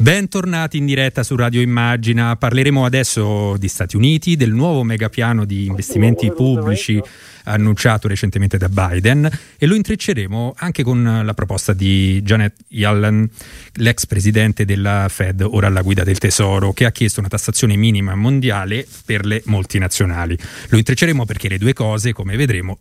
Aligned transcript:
Bentornati 0.00 0.76
in 0.76 0.86
diretta 0.86 1.24
su 1.24 1.34
Radio 1.34 1.60
Immagina. 1.60 2.36
Parleremo 2.36 2.84
adesso 2.84 3.56
di 3.56 3.66
Stati 3.66 3.96
Uniti, 3.96 4.36
del 4.36 4.52
nuovo 4.52 4.84
megapiano 4.84 5.44
di 5.44 5.66
investimenti 5.66 6.30
pubblici 6.30 7.02
annunciato 7.48 8.06
recentemente 8.06 8.58
da 8.58 8.68
Biden 8.68 9.28
e 9.58 9.66
lo 9.66 9.74
intrecceremo 9.74 10.54
anche 10.56 10.82
con 10.82 11.22
la 11.24 11.34
proposta 11.34 11.72
di 11.72 12.20
Janet 12.22 12.56
Yellen, 12.68 13.28
l'ex 13.74 14.06
presidente 14.06 14.64
della 14.64 15.06
Fed, 15.08 15.40
ora 15.40 15.66
alla 15.66 15.82
guida 15.82 16.04
del 16.04 16.18
Tesoro, 16.18 16.72
che 16.72 16.84
ha 16.84 16.92
chiesto 16.92 17.20
una 17.20 17.28
tassazione 17.28 17.74
minima 17.76 18.14
mondiale 18.14 18.86
per 19.04 19.24
le 19.24 19.42
multinazionali. 19.46 20.38
Lo 20.68 20.78
intrecceremo 20.78 21.24
perché 21.24 21.48
le 21.48 21.58
due 21.58 21.72
cose, 21.72 22.12
come 22.12 22.36
vedremo, 22.36 22.80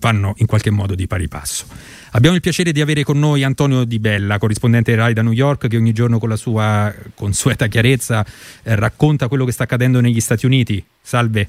vanno 0.00 0.34
in 0.38 0.46
qualche 0.46 0.70
modo 0.70 0.94
di 0.94 1.06
pari 1.06 1.28
passo. 1.28 1.66
Abbiamo 2.12 2.34
il 2.34 2.42
piacere 2.42 2.72
di 2.72 2.80
avere 2.80 3.04
con 3.04 3.18
noi 3.18 3.44
Antonio 3.44 3.84
Di 3.84 4.00
Bella, 4.00 4.38
corrispondente 4.38 4.94
RAI 4.94 5.12
da 5.12 5.22
New 5.22 5.32
York, 5.32 5.68
che 5.68 5.76
ogni 5.76 5.92
giorno 5.92 6.18
con 6.18 6.28
la 6.28 6.36
sua 6.40 6.92
consueta 7.14 7.66
chiarezza 7.68 8.24
eh, 8.62 8.74
racconta 8.74 9.28
quello 9.28 9.44
che 9.44 9.52
sta 9.52 9.64
accadendo 9.64 10.00
negli 10.00 10.20
Stati 10.20 10.46
Uniti. 10.46 10.82
Salve. 11.00 11.48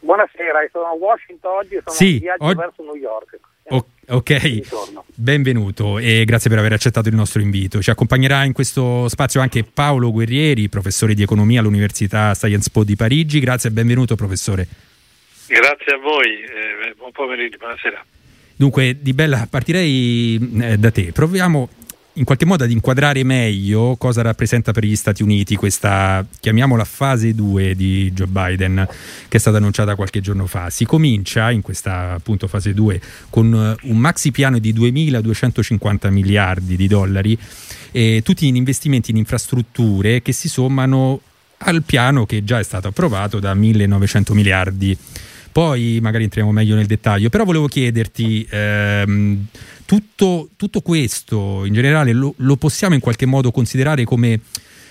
Buonasera, 0.00 0.58
sono 0.70 0.84
a 0.86 0.92
Washington 0.92 1.50
oggi, 1.56 1.80
sono 1.82 1.96
sì, 1.96 2.12
in 2.14 2.18
viaggio 2.18 2.44
og- 2.44 2.56
verso 2.56 2.82
New 2.82 2.96
York. 2.96 3.38
O- 3.68 3.86
ok, 4.08 4.60
benvenuto 5.14 5.98
e 5.98 6.24
grazie 6.26 6.50
per 6.50 6.58
aver 6.58 6.74
accettato 6.74 7.08
il 7.08 7.14
nostro 7.14 7.40
invito. 7.40 7.80
Ci 7.80 7.88
accompagnerà 7.88 8.44
in 8.44 8.52
questo 8.52 9.08
spazio 9.08 9.40
anche 9.40 9.64
Paolo 9.64 10.12
Guerrieri, 10.12 10.68
professore 10.68 11.14
di 11.14 11.22
economia 11.22 11.60
all'Università 11.60 12.34
Sciences 12.34 12.68
Po 12.68 12.84
di 12.84 12.96
Parigi. 12.96 13.40
Grazie 13.40 13.70
e 13.70 13.72
benvenuto 13.72 14.16
professore. 14.16 14.66
Grazie 15.46 15.94
a 15.94 15.98
voi, 15.98 16.42
eh, 16.42 16.94
buon 16.98 17.12
pomeriggio, 17.12 17.56
buonasera. 17.56 18.04
Dunque, 18.56 18.98
Di 19.00 19.14
Bella, 19.14 19.46
partirei 19.48 20.38
eh, 20.60 20.76
da 20.76 20.90
te. 20.90 21.12
Proviamo 21.12 21.68
in 22.14 22.24
qualche 22.24 22.44
modo 22.44 22.62
ad 22.64 22.70
inquadrare 22.70 23.24
meglio 23.24 23.96
cosa 23.98 24.22
rappresenta 24.22 24.72
per 24.72 24.84
gli 24.84 24.94
Stati 24.94 25.22
Uniti 25.22 25.56
questa, 25.56 26.24
chiamiamola 26.40 26.84
fase 26.84 27.34
2 27.34 27.74
di 27.74 28.12
Joe 28.12 28.28
Biden, 28.28 28.86
che 29.26 29.36
è 29.36 29.40
stata 29.40 29.56
annunciata 29.56 29.96
qualche 29.96 30.20
giorno 30.20 30.46
fa. 30.46 30.70
Si 30.70 30.84
comincia 30.84 31.50
in 31.50 31.60
questa 31.60 32.12
appunto 32.12 32.46
fase 32.46 32.72
2 32.72 33.00
con 33.30 33.52
eh, 33.52 33.88
un 33.88 33.96
maxi 33.96 34.30
piano 34.30 34.58
di 34.58 34.72
2.250 34.72 36.10
miliardi 36.10 36.76
di 36.76 36.86
dollari, 36.86 37.36
e 37.90 38.22
tutti 38.24 38.46
in 38.46 38.56
investimenti 38.56 39.10
in 39.10 39.16
infrastrutture 39.16 40.22
che 40.22 40.32
si 40.32 40.48
sommano 40.48 41.20
al 41.58 41.82
piano 41.82 42.26
che 42.26 42.44
già 42.44 42.58
è 42.58 42.64
stato 42.64 42.88
approvato 42.88 43.40
da 43.40 43.54
1.900 43.54 44.32
miliardi 44.34 44.96
poi 45.54 46.00
magari 46.02 46.24
entriamo 46.24 46.50
meglio 46.50 46.74
nel 46.74 46.86
dettaglio, 46.86 47.28
però 47.28 47.44
volevo 47.44 47.68
chiederti, 47.68 48.44
ehm, 48.50 49.46
tutto, 49.84 50.48
tutto, 50.56 50.80
questo 50.80 51.64
in 51.64 51.72
generale 51.72 52.12
lo, 52.12 52.34
lo 52.38 52.56
possiamo 52.56 52.96
in 52.96 53.00
qualche 53.00 53.24
modo 53.24 53.52
considerare 53.52 54.02
come 54.02 54.40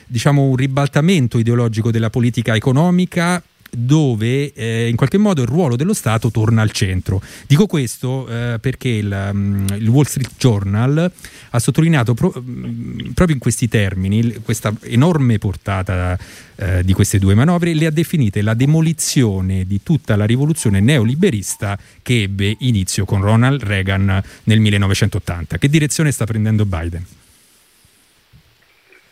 diciamo, 0.08 0.44
un 0.44 0.56
ribaltamento 0.56 1.38
ideologico 1.38 1.92
della 1.92 2.10
politica 2.10 2.56
economica 2.56 3.44
dove 3.76 4.54
eh, 4.54 4.88
in 4.88 4.96
qualche 4.96 5.18
modo 5.18 5.42
il 5.42 5.48
ruolo 5.48 5.76
dello 5.76 5.94
Stato 5.94 6.32
torna 6.32 6.62
al 6.62 6.72
centro. 6.72 7.22
Dico 7.48 7.66
questo 7.66 8.28
eh, 8.28 8.58
perché 8.60 8.90
il, 8.90 9.30
um, 9.32 9.66
il, 9.78 9.88
Wall 9.88 10.06
Street 10.06 10.32
Journal 10.38 11.12
ha 11.50 11.60
sottolineato 11.60 12.14
pro, 12.14 12.32
um, 12.36 13.12
proprio 13.14 13.36
in 13.36 13.42
questi 13.42 13.68
termini 13.68 14.42
questa 14.44 14.74
enorme 14.82 15.38
portata 15.38 16.18
eh, 16.56 16.84
di 16.84 16.94
queste 16.94 17.20
due 17.20 17.34
manovre, 17.34 17.74
le 17.74 17.88
ha 17.88 17.92
definite 17.92 18.42
la 18.42 18.54
demolizione 18.54 19.66
di 19.66 19.82
tutta 19.84 20.16
la 20.16 20.26
rivoluzione 20.26 20.80
neoliberista 20.80 21.78
che 22.02 22.24
ebbe 22.24 22.56
inizio 22.60 23.06
con 23.06 23.22
Ronald 23.22 23.64
Reagan 23.64 24.22
nel 24.44 24.60
1980. 24.60 25.58
Che 25.58 25.70
direzione 25.70 26.12
sta 26.12 26.26
prendendo 26.26 26.66
Biden? 26.66 27.06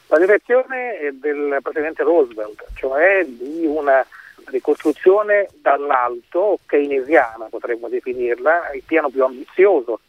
La 0.07 0.19
direzione 0.19 1.15
del 1.21 1.57
presidente 1.63 2.03
Roosevelt, 2.03 2.65
cioè 2.73 3.25
di 3.25 3.65
una 3.65 4.05
ricostruzione 4.51 5.47
dall'alto, 5.61 6.59
keynesiana 6.65 7.47
potremmo 7.49 7.89
definirla, 7.89 8.71
il 8.73 8.83
piano 8.85 9.09
più 9.09 9.23
ambizioso 9.23 10.01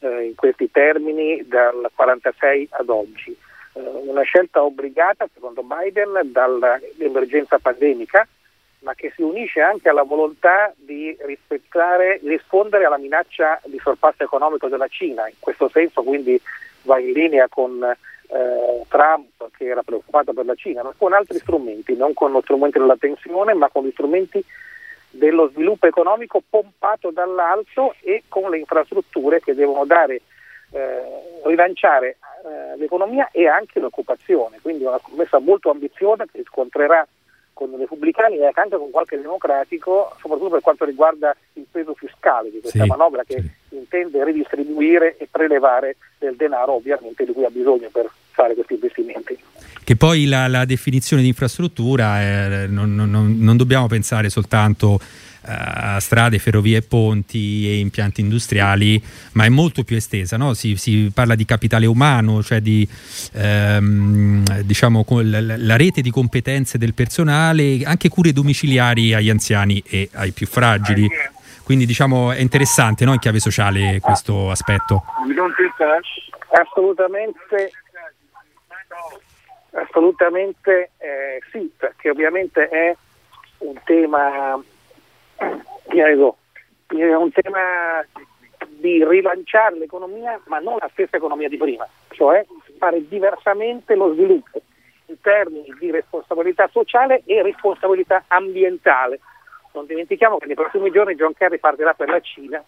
eh, 0.00 0.24
in 0.24 0.34
questi 0.34 0.70
termini 0.70 1.46
dal 1.46 1.74
1946 1.74 2.68
ad 2.72 2.88
oggi. 2.88 3.36
Eh, 3.74 3.80
una 3.80 4.22
scelta 4.22 4.62
obbligata, 4.62 5.28
secondo 5.32 5.62
Biden, 5.62 6.32
dall'emergenza 6.32 7.58
pandemica, 7.58 8.26
ma 8.80 8.94
che 8.94 9.12
si 9.14 9.22
unisce 9.22 9.60
anche 9.60 9.88
alla 9.88 10.02
volontà 10.02 10.72
di 10.76 11.16
rispondere 12.22 12.84
alla 12.84 12.98
minaccia 12.98 13.60
di 13.66 13.78
sorpasso 13.78 14.22
economico 14.22 14.68
della 14.68 14.88
Cina. 14.88 15.28
In 15.28 15.34
questo 15.38 15.68
senso 15.68 16.02
quindi 16.02 16.40
va 16.82 16.98
in 16.98 17.12
linea 17.12 17.46
con 17.48 17.78
eh, 18.32 18.84
Trump 18.88 19.50
che 19.56 19.66
era 19.66 19.82
preoccupato 19.82 20.32
per 20.32 20.44
la 20.44 20.54
Cina, 20.54 20.82
ma 20.82 20.92
con 20.96 21.12
altri 21.12 21.38
strumenti, 21.38 21.96
non 21.96 22.14
con 22.14 22.32
lo 22.32 22.40
strumento 22.40 22.78
della 22.78 22.96
tensione, 22.96 23.54
ma 23.54 23.68
con 23.68 23.84
gli 23.84 23.90
strumenti 23.92 24.44
dello 25.10 25.48
sviluppo 25.48 25.86
economico 25.86 26.42
pompato 26.48 27.10
dall'alto 27.10 27.94
e 28.00 28.22
con 28.28 28.50
le 28.50 28.58
infrastrutture 28.58 29.40
che 29.40 29.54
devono 29.54 29.84
dare, 29.84 30.20
eh, 30.70 31.02
rilanciare 31.44 32.18
eh, 32.44 32.76
l'economia 32.76 33.28
e 33.32 33.46
anche 33.48 33.80
l'occupazione. 33.80 34.58
Quindi 34.62 34.84
una 34.84 35.00
commessa 35.00 35.38
molto 35.38 35.70
ambiziosa 35.70 36.24
che 36.30 36.44
scontrerà 36.44 37.06
con 37.60 37.72
i 37.72 37.76
repubblicani 37.76 38.36
e 38.36 38.50
anche 38.54 38.76
con 38.78 38.90
qualche 38.90 39.20
democratico, 39.20 40.16
soprattutto 40.18 40.48
per 40.48 40.60
quanto 40.62 40.86
riguarda 40.86 41.36
il 41.54 41.66
peso 41.70 41.92
fiscale 41.94 42.50
di 42.50 42.60
questa 42.60 42.84
sì, 42.84 42.88
manovra 42.88 43.22
che 43.22 43.42
sì. 43.68 43.76
intende 43.76 44.24
ridistribuire 44.24 45.18
e 45.18 45.28
prelevare 45.30 45.96
del 46.18 46.36
denaro 46.36 46.72
ovviamente 46.72 47.26
di 47.26 47.32
cui 47.32 47.44
ha 47.44 47.50
bisogno 47.50 47.90
per 47.92 48.10
fare 48.30 48.54
questi 48.54 48.74
investimenti. 48.74 49.38
Che 49.84 49.96
poi 49.96 50.26
la, 50.26 50.48
la 50.48 50.64
definizione 50.64 51.20
di 51.20 51.28
infrastruttura 51.28 52.22
eh, 52.22 52.66
non, 52.68 52.94
non, 52.94 53.36
non, 53.38 53.56
dobbiamo 53.56 53.88
pensare 53.88 54.30
soltanto 54.30 54.98
a 55.42 55.98
strade, 56.00 56.38
ferrovie, 56.38 56.82
ponti 56.82 57.68
e 57.68 57.78
impianti 57.78 58.20
industriali, 58.20 59.02
ma 59.32 59.44
è 59.44 59.48
molto 59.48 59.84
più 59.84 59.96
estesa. 59.96 60.36
No? 60.36 60.54
Si, 60.54 60.76
si, 60.76 61.10
parla 61.14 61.34
di 61.34 61.44
capitale 61.44 61.86
umano, 61.86 62.42
cioè 62.42 62.60
di 62.60 62.86
ehm, 63.34 64.62
diciamo, 64.62 65.04
la, 65.22 65.40
la, 65.40 65.76
rete 65.76 66.00
di 66.00 66.10
competenze 66.10 66.78
del 66.78 66.94
personale, 66.94 67.80
anche 67.84 68.08
cure 68.08 68.32
domiciliari 68.32 69.14
agli 69.14 69.30
anziani 69.30 69.82
e 69.86 70.08
ai 70.14 70.32
più 70.32 70.46
fragili. 70.46 71.08
Quindi 71.62 71.86
diciamo 71.86 72.32
è 72.32 72.40
interessante 72.40 73.04
no? 73.04 73.12
in 73.12 73.20
chiave 73.20 73.38
sociale 73.38 74.00
questo 74.00 74.50
aspetto. 74.50 75.04
Assolutamente 76.52 77.70
Assolutamente 79.72 80.90
eh, 80.98 81.40
sì, 81.52 81.70
perché 81.76 82.10
ovviamente 82.10 82.68
è 82.68 82.94
un 83.58 83.74
tema, 83.84 84.60
è 86.98 87.14
un 87.14 87.30
tema 87.32 88.04
di 88.68 89.04
rilanciare 89.04 89.78
l'economia, 89.78 90.40
ma 90.46 90.58
non 90.58 90.76
la 90.78 90.88
stessa 90.92 91.16
economia 91.16 91.48
di 91.48 91.56
prima, 91.56 91.86
cioè 92.10 92.44
fare 92.78 93.06
diversamente 93.08 93.94
lo 93.94 94.12
sviluppo 94.12 94.60
in 95.06 95.20
termini 95.20 95.74
di 95.78 95.90
responsabilità 95.90 96.68
sociale 96.72 97.22
e 97.24 97.42
responsabilità 97.42 98.24
ambientale. 98.28 99.20
Non 99.72 99.86
dimentichiamo 99.86 100.38
che 100.38 100.46
nei 100.46 100.54
prossimi 100.54 100.90
giorni 100.90 101.14
John 101.14 101.34
Kerry 101.34 101.58
partirà 101.58 101.94
per 101.94 102.08
la 102.08 102.20
Cina 102.20 102.62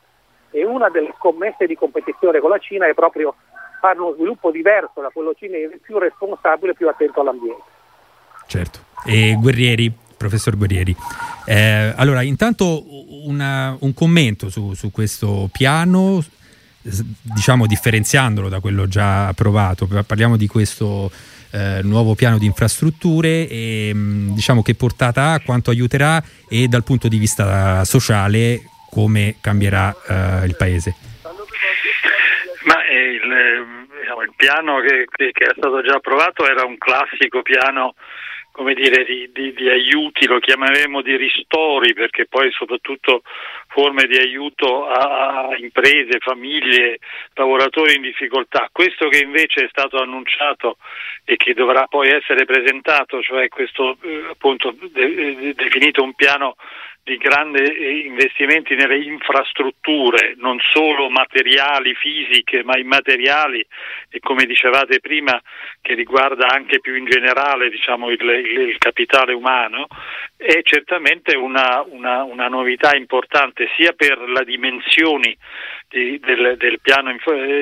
e 0.51 0.65
una 0.65 0.89
delle 0.89 1.15
scommesse 1.19 1.67
di 1.67 1.75
competizione 1.75 2.41
con 2.41 2.51
la 2.51 2.59
Cina 2.59 2.87
è 2.87 2.95
proprio 2.95 3.35
fare 3.81 3.99
uno 3.99 4.13
sviluppo 4.13 4.51
diverso 4.51 5.01
da 5.01 5.09
quello 5.09 5.35
cinese, 5.35 5.79
più 5.79 5.99
responsabile, 5.99 6.75
più 6.75 6.89
attento 6.89 7.21
all'ambiente. 7.21 7.63
Certo. 8.47 8.79
E 9.05 9.37
Guerrieri, 9.41 9.91
professor 10.23 10.57
Guerrieri, 10.57 10.95
eh, 11.47 11.93
allora 11.97 12.23
intanto 12.23 12.85
una, 13.27 13.77
un 13.81 13.93
commento 13.93 14.51
su, 14.51 14.75
su 14.75 14.91
questo 14.93 15.49
piano, 15.53 16.25
diciamo 16.81 17.67
differenziandolo 17.67 18.49
da 18.49 18.61
quello 18.61 18.87
già 18.87 19.29
approvato, 19.29 19.87
parliamo 20.07 20.37
di 20.37 20.47
questo 20.47 21.11
eh, 21.51 21.81
nuovo 21.83 22.15
piano 22.15 22.39
di 22.39 22.47
infrastrutture 22.47 23.49
e 23.49 23.93
diciamo 23.95 24.63
che 24.63 24.75
portata 24.75 25.33
ha, 25.33 25.41
quanto 25.41 25.71
aiuterà 25.71 26.23
e 26.49 26.69
dal 26.69 26.85
punto 26.85 27.09
di 27.09 27.19
vista 27.19 27.85
sociale 27.85 28.63
come 28.91 29.37
cambierà 29.41 29.95
eh, 30.07 30.47
il 30.47 30.55
paese. 30.57 30.95
Ma 32.65 32.77
il, 32.89 33.89
diciamo, 33.99 34.23
il 34.23 34.33
piano 34.37 34.81
che, 34.81 35.07
che, 35.11 35.33
che, 35.33 35.45
è 35.47 35.55
stato 35.57 35.83
già 35.83 35.97
approvato 35.97 36.47
era 36.49 36.65
un 36.65 36.79
classico 36.79 37.43
piano 37.43 37.95
come 38.53 38.75
dire, 38.75 39.05
di, 39.05 39.31
di, 39.33 39.53
di, 39.55 39.69
aiuti, 39.69 40.27
lo 40.27 40.39
chiameremo 40.39 41.01
di 41.01 41.17
ristori, 41.17 41.95
perché 41.95 42.27
poi 42.27 42.53
soprattutto 42.53 43.23
forme 43.69 44.05
di 44.05 44.17
aiuto 44.17 44.87
a, 44.87 45.49
a, 45.49 45.57
imprese, 45.57 46.19
famiglie, 46.21 46.99
lavoratori 47.35 47.97
in 47.97 48.03
difficoltà. 48.03 48.69
Questo 48.71 49.09
che 49.09 49.19
invece 49.19 49.65
è 49.65 49.69
stato 49.69 50.01
annunciato 50.01 50.77
e 51.25 51.37
che 51.37 51.55
dovrà 51.55 51.87
poi 51.87 52.11
essere 52.11 52.45
presentato, 52.45 53.23
cioè 53.23 53.49
questo 53.49 53.97
eh, 54.03 54.27
appunto 54.31 54.75
de, 54.79 55.15
de, 55.15 55.55
definito 55.55 56.03
un 56.03 56.15
piano 56.15 56.57
di 57.05 57.17
grandi 57.17 58.07
investimenti 58.07 58.77
nelle 58.77 58.99
infrastrutture, 58.99 60.35
non 60.37 60.59
solo 60.61 61.11
materiali, 61.11 61.95
fisiche, 61.95 62.63
ma 62.63 62.79
immateriali. 62.79 63.65
E 64.09 64.21
come 64.21 64.45
dicevate 64.45 65.01
prima 65.01 65.41
che 65.81 65.95
riguarda 65.95 66.47
anche 66.47 66.79
più 66.81 66.95
in 66.95 67.07
generale 67.07 67.71
diciamo, 67.71 68.09
il, 68.11 68.21
il, 68.21 68.61
il, 68.69 68.79
capitale 68.79 69.33
umano, 69.33 69.89
è 70.37 70.63
certamente 70.63 71.37
una, 71.37 71.85
una, 71.89 72.23
una 72.23 72.47
novità 72.47 72.95
importante 72.95 73.69
sia 73.77 73.93
per 73.93 74.19
le 74.19 74.45
dimensioni 74.45 75.37
di, 75.89 76.21
del, 76.21 76.57
del, 76.57 76.81
piano 76.81 77.13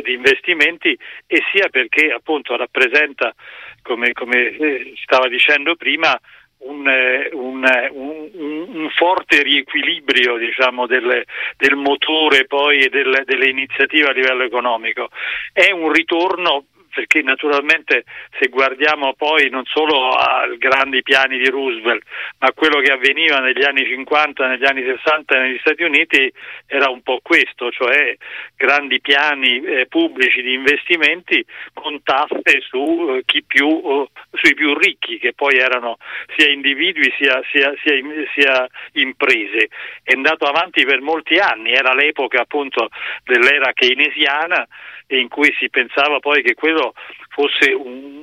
di 0.02 0.12
investimenti 0.12 0.96
e 1.26 1.42
sia 1.50 1.68
perché 1.70 2.12
appunto 2.12 2.56
rappresenta, 2.56 3.34
come, 3.82 4.12
come 4.12 4.48
eh, 4.48 4.92
stava 5.02 5.28
dicendo 5.28 5.76
prima, 5.76 6.18
un, 6.60 6.86
eh, 6.88 7.30
un, 7.32 7.64
eh, 7.64 7.88
un, 7.92 8.30
un, 8.34 8.90
forte 8.90 9.42
riequilibrio 9.42 10.36
diciamo, 10.36 10.86
del, 10.86 11.24
del, 11.56 11.76
motore 11.76 12.46
poi 12.46 12.80
e 12.80 12.88
del, 12.88 13.22
delle 13.24 13.48
iniziative 13.48 14.08
a 14.08 14.12
livello 14.12 14.42
economico. 14.42 15.10
È 15.52 15.70
un 15.70 15.90
ritorno 15.92 16.64
perché 16.92 17.22
naturalmente 17.22 18.04
se 18.38 18.48
guardiamo 18.48 19.14
poi 19.14 19.48
non 19.48 19.64
solo 19.64 20.10
ai 20.10 20.58
grandi 20.58 21.02
piani 21.02 21.38
di 21.38 21.48
Roosevelt, 21.48 22.02
ma 22.38 22.48
a 22.48 22.52
quello 22.52 22.80
che 22.80 22.92
avveniva 22.92 23.38
negli 23.38 23.64
anni 23.64 23.84
50, 23.86 24.46
negli 24.46 24.64
anni 24.64 24.82
60 24.82 25.38
negli 25.38 25.58
Stati 25.60 25.82
Uniti 25.82 26.32
era 26.66 26.88
un 26.90 27.02
po' 27.02 27.20
questo, 27.22 27.70
cioè 27.70 28.16
grandi 28.56 29.00
piani 29.00 29.62
eh, 29.62 29.86
pubblici 29.86 30.42
di 30.42 30.54
investimenti 30.54 31.44
con 31.72 32.02
tasse 32.02 32.60
su 32.68 33.22
eh, 33.24 33.42
più, 33.46 33.66
uh, 33.66 34.08
sui 34.32 34.54
più 34.54 34.74
ricchi, 34.76 35.18
che 35.18 35.32
poi 35.32 35.58
erano 35.58 35.96
sia 36.36 36.50
individui 36.50 37.12
sia, 37.16 37.40
sia, 37.50 37.72
sia, 37.82 38.00
sia 38.34 38.66
imprese. 38.92 39.68
È 40.02 40.12
andato 40.12 40.44
avanti 40.44 40.84
per 40.84 41.00
molti 41.00 41.38
anni, 41.38 41.72
era 41.72 41.94
l'epoca 41.94 42.40
appunto 42.40 42.88
dell'era 43.24 43.72
keynesiana 43.72 44.66
in 45.08 45.28
cui 45.28 45.52
si 45.58 45.68
pensava 45.70 46.20
poi 46.20 46.42
che 46.42 46.54
quello 46.54 46.79
fosse 47.28 47.72
un, 47.72 48.20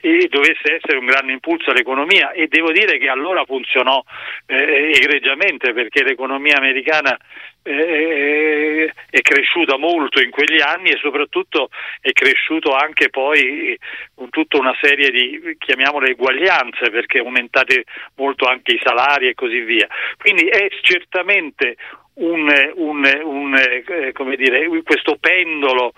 e 0.00 0.28
dovesse 0.30 0.76
essere 0.76 0.96
un 0.96 1.04
grande 1.04 1.32
impulso 1.32 1.70
all'economia 1.70 2.32
e 2.32 2.46
devo 2.48 2.72
dire 2.72 2.98
che 2.98 3.08
allora 3.08 3.44
funzionò 3.44 4.02
eh, 4.46 4.92
egregiamente 4.94 5.72
perché 5.74 6.02
l'economia 6.02 6.56
americana 6.56 7.16
eh, 7.62 8.90
è 9.10 9.20
cresciuta 9.20 9.76
molto 9.76 10.22
in 10.22 10.30
quegli 10.30 10.60
anni 10.60 10.88
e 10.88 10.98
soprattutto 10.98 11.68
è 12.00 12.12
cresciuto 12.12 12.74
anche 12.74 13.10
poi 13.10 13.78
con 14.14 14.30
tutta 14.30 14.58
una 14.58 14.74
serie 14.80 15.10
di 15.10 15.56
chiamiamole 15.58 16.10
eguaglianze 16.10 16.90
perché 16.90 17.18
aumentate 17.18 17.84
molto 18.16 18.46
anche 18.46 18.72
i 18.72 18.80
salari 18.82 19.28
e 19.28 19.34
così 19.34 19.60
via. 19.60 19.86
Quindi 20.16 20.46
è 20.46 20.68
certamente 20.80 21.76
un, 22.20 22.48
un, 22.76 23.20
un, 23.24 23.54
eh, 23.56 24.12
dire, 24.36 24.68
questo 24.82 25.16
pendolo 25.18 25.92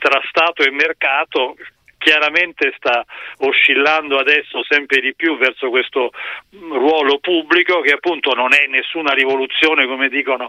tra 0.00 0.20
Stato 0.28 0.62
e 0.62 0.70
mercato 0.70 1.56
chiaramente 2.08 2.72
sta 2.78 3.04
oscillando 3.40 4.16
adesso 4.16 4.64
sempre 4.66 5.00
di 5.00 5.14
più 5.14 5.36
verso 5.36 5.68
questo 5.68 6.10
ruolo 6.58 7.18
pubblico 7.18 7.82
che 7.82 7.92
appunto 7.92 8.32
non 8.32 8.54
è 8.54 8.66
nessuna 8.66 9.12
rivoluzione 9.12 9.86
come 9.86 10.08
dicono 10.08 10.48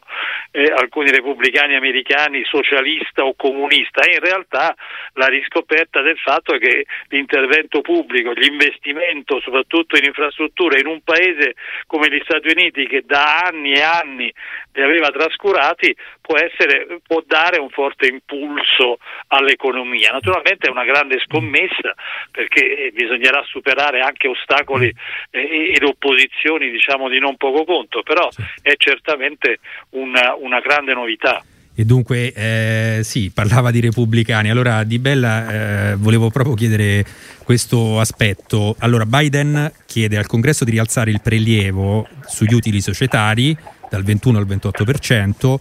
eh, 0.52 0.72
alcuni 0.74 1.12
repubblicani 1.12 1.76
americani 1.76 2.46
socialista 2.46 3.26
o 3.26 3.36
comunista, 3.36 4.00
è 4.04 4.14
in 4.14 4.22
realtà 4.22 4.74
la 5.16 5.26
riscoperta 5.26 6.00
del 6.00 6.18
fatto 6.18 6.58
che 6.58 6.86
l'intervento 7.10 7.82
pubblico, 7.82 8.32
l'investimento 8.32 9.42
soprattutto 9.42 9.98
in 9.98 10.06
infrastrutture 10.06 10.80
in 10.80 10.88
un 10.88 11.02
paese 11.02 11.56
come 11.88 12.08
gli 12.08 12.22
Stati 12.24 12.48
Uniti 12.48 12.88
che 12.88 13.04
da 13.06 13.42
anni 13.44 13.74
e 13.74 13.82
anni 13.82 14.34
li 14.72 14.82
aveva 14.82 15.10
trascurati 15.10 15.94
può, 16.30 16.38
essere, 16.38 17.00
può 17.08 17.24
dare 17.26 17.58
un 17.58 17.70
forte 17.70 18.06
impulso 18.06 19.00
all'economia. 19.30 20.12
Naturalmente 20.12 20.68
è 20.68 20.70
una 20.70 20.86
grande 20.86 21.18
scommessa 21.26 21.96
perché 22.30 22.86
eh, 22.86 22.92
bisognerà 22.92 23.42
superare 23.48 24.02
anche 24.02 24.28
ostacoli 24.28 24.94
eh, 25.32 25.74
ed 25.74 25.82
opposizioni 25.82 26.70
diciamo, 26.70 27.10
di 27.10 27.18
non 27.18 27.36
poco 27.36 27.66
conto, 27.66 28.04
però 28.04 28.30
è 28.62 28.74
certamente 28.78 29.58
una, 29.92 30.36
una 30.36 30.60
grande 30.60 30.94
novità. 30.94 31.44
E 31.74 31.84
dunque, 31.86 32.32
eh, 32.34 33.00
sì, 33.04 33.32
parlava 33.34 33.72
di 33.72 33.80
repubblicani. 33.80 34.52
Allora, 34.52 34.84
Di 34.84 35.00
Bella, 35.00 35.94
eh, 35.94 35.96
volevo 35.96 36.30
proprio 36.30 36.54
chiedere 36.54 37.06
questo 37.44 38.00
aspetto. 38.00 38.76
Allora, 38.80 39.08
Biden 39.08 39.72
chiede 39.88 40.18
al 40.18 40.28
congresso 40.28 40.64
di 40.64 40.72
rialzare 40.72 41.10
il 41.10 41.22
prelievo 41.22 42.08
sugli 42.28 42.54
utili 42.54 42.82
societari 42.82 43.58
dal 43.90 44.04
21 44.04 44.38
al 44.38 44.46
28% 44.46 45.56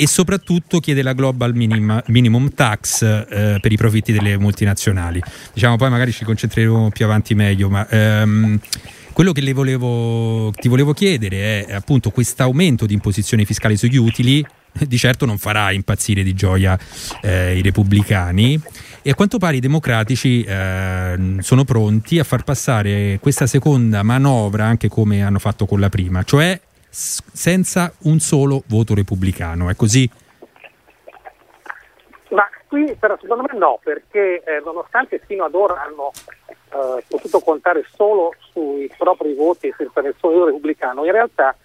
e 0.00 0.06
soprattutto 0.06 0.78
chiede 0.78 1.02
la 1.02 1.12
global 1.12 1.56
minima, 1.56 2.00
minimum 2.06 2.54
tax 2.54 3.02
eh, 3.02 3.58
per 3.60 3.72
i 3.72 3.76
profitti 3.76 4.12
delle 4.12 4.38
multinazionali. 4.38 5.20
Diciamo 5.52 5.74
poi 5.74 5.90
magari 5.90 6.12
ci 6.12 6.24
concentreremo 6.24 6.90
più 6.90 7.04
avanti 7.04 7.34
meglio, 7.34 7.68
ma 7.68 7.84
ehm, 7.88 8.60
quello 9.12 9.32
che 9.32 9.52
volevo, 9.52 10.52
ti 10.52 10.68
volevo 10.68 10.92
chiedere 10.92 11.66
è 11.66 11.74
appunto 11.74 12.10
questo 12.10 12.44
aumento 12.44 12.86
di 12.86 12.94
imposizione 12.94 13.44
fiscale 13.44 13.76
sugli 13.76 13.96
utili 13.96 14.46
di 14.86 14.96
certo 14.96 15.26
non 15.26 15.36
farà 15.36 15.72
impazzire 15.72 16.22
di 16.22 16.32
gioia 16.32 16.78
eh, 17.22 17.58
i 17.58 17.62
repubblicani 17.62 18.60
e 19.02 19.10
a 19.10 19.14
quanto 19.16 19.38
pare 19.38 19.56
i 19.56 19.60
democratici 19.60 20.44
eh, 20.44 21.36
sono 21.40 21.64
pronti 21.64 22.20
a 22.20 22.24
far 22.24 22.44
passare 22.44 23.18
questa 23.20 23.48
seconda 23.48 24.04
manovra 24.04 24.66
anche 24.66 24.88
come 24.88 25.24
hanno 25.24 25.40
fatto 25.40 25.66
con 25.66 25.80
la 25.80 25.88
prima, 25.88 26.22
cioè 26.22 26.60
senza 26.98 27.92
un 28.02 28.18
solo 28.18 28.64
voto 28.66 28.94
repubblicano. 28.94 29.70
È 29.70 29.76
così? 29.76 30.10
Ma 32.30 32.48
qui 32.66 32.94
però 32.98 33.16
secondo 33.20 33.44
me 33.48 33.56
no, 33.56 33.78
perché 33.82 34.42
eh, 34.42 34.60
nonostante 34.64 35.20
fino 35.24 35.44
ad 35.44 35.54
ora 35.54 35.82
hanno 35.82 36.10
eh, 36.48 37.04
potuto 37.08 37.38
contare 37.40 37.84
solo 37.94 38.34
sui 38.52 38.90
propri 38.98 39.32
voti 39.34 39.72
senza 39.76 40.00
nessun 40.00 40.32
voto 40.32 40.46
repubblicano, 40.46 41.04
in 41.04 41.12
realtà 41.12 41.56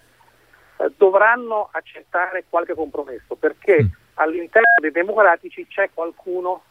eh, 0.78 0.92
dovranno 0.98 1.70
accettare 1.72 2.46
qualche 2.48 2.76
compromesso, 2.76 3.36
perché 3.36 3.84
mm. 3.84 3.88
all'interno 4.16 4.76
dei 4.80 4.92
democratici 4.92 5.66
c'è 5.68 5.90
qualcuno 5.92 6.62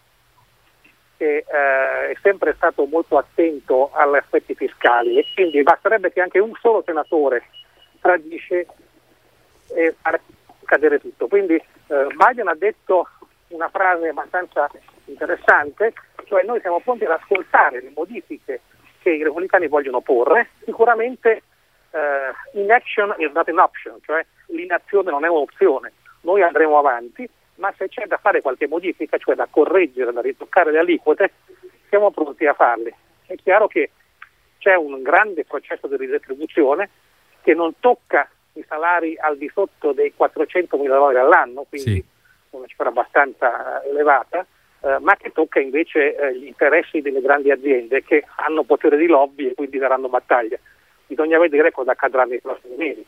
che 1.16 1.38
eh, 1.38 2.10
è 2.10 2.16
sempre 2.22 2.54
stato 2.54 2.84
molto 2.86 3.18
attento 3.18 3.90
agli 3.92 4.16
aspetti 4.16 4.54
fiscali 4.54 5.18
e 5.18 5.26
quindi 5.34 5.62
basterebbe 5.62 6.12
che 6.12 6.20
anche 6.20 6.38
un 6.38 6.52
solo 6.60 6.82
senatore 6.84 7.44
tradisce 8.02 8.66
e 9.74 9.94
far 10.02 10.20
cadere 10.64 10.98
tutto. 10.98 11.28
Quindi 11.28 11.54
eh, 11.54 12.06
Biden 12.14 12.48
ha 12.48 12.54
detto 12.54 13.08
una 13.48 13.68
frase 13.68 14.08
abbastanza 14.08 14.68
interessante, 15.06 15.94
cioè 16.24 16.42
noi 16.42 16.60
siamo 16.60 16.80
pronti 16.80 17.04
ad 17.04 17.12
ascoltare 17.12 17.80
le 17.80 17.92
modifiche 17.94 18.60
che 19.00 19.10
i 19.10 19.22
repubblicani 19.22 19.68
vogliono 19.68 20.00
porre, 20.00 20.50
sicuramente 20.64 21.42
eh, 21.90 22.60
inaction 22.60 23.14
is 23.18 23.32
not 23.32 23.48
an 23.48 23.58
option, 23.58 23.98
cioè 24.04 24.24
l'inazione 24.46 25.10
non 25.10 25.24
è 25.24 25.28
un'opzione, 25.28 25.92
noi 26.22 26.42
andremo 26.42 26.78
avanti, 26.78 27.28
ma 27.56 27.72
se 27.76 27.88
c'è 27.88 28.06
da 28.06 28.16
fare 28.16 28.40
qualche 28.40 28.66
modifica, 28.66 29.18
cioè 29.18 29.34
da 29.34 29.48
correggere, 29.50 30.12
da 30.12 30.20
ritoccare 30.20 30.70
le 30.70 30.78
aliquote, 30.78 31.32
siamo 31.88 32.10
pronti 32.10 32.46
a 32.46 32.54
farle. 32.54 32.94
È 33.26 33.34
chiaro 33.36 33.66
che 33.66 33.90
c'è 34.58 34.74
un 34.74 35.02
grande 35.02 35.44
processo 35.44 35.86
di 35.88 35.96
ridistribuzione 35.96 36.88
che 37.42 37.54
non 37.54 37.74
tocca 37.80 38.28
i 38.54 38.64
salari 38.68 39.16
al 39.18 39.36
di 39.36 39.50
sotto 39.52 39.92
dei 39.92 40.12
400 40.14 40.76
mila 40.76 40.96
dollari 40.96 41.18
all'anno, 41.18 41.66
quindi 41.68 41.94
sì. 41.94 42.04
una 42.50 42.66
cifra 42.66 42.88
abbastanza 42.88 43.82
elevata, 43.84 44.46
eh, 44.80 44.98
ma 45.00 45.16
che 45.16 45.32
tocca 45.32 45.60
invece 45.60 46.16
eh, 46.16 46.38
gli 46.38 46.46
interessi 46.46 47.00
delle 47.00 47.20
grandi 47.20 47.50
aziende 47.50 48.02
che 48.02 48.24
hanno 48.36 48.62
potere 48.64 48.96
di 48.96 49.06
lobby 49.06 49.48
e 49.48 49.54
quindi 49.54 49.78
daranno 49.78 50.08
battaglia. 50.08 50.58
Bisogna 51.06 51.38
vedere 51.38 51.70
cosa 51.72 51.92
accadrà 51.92 52.24
nei 52.24 52.40
prossimi 52.40 52.74
mesi. 52.76 53.04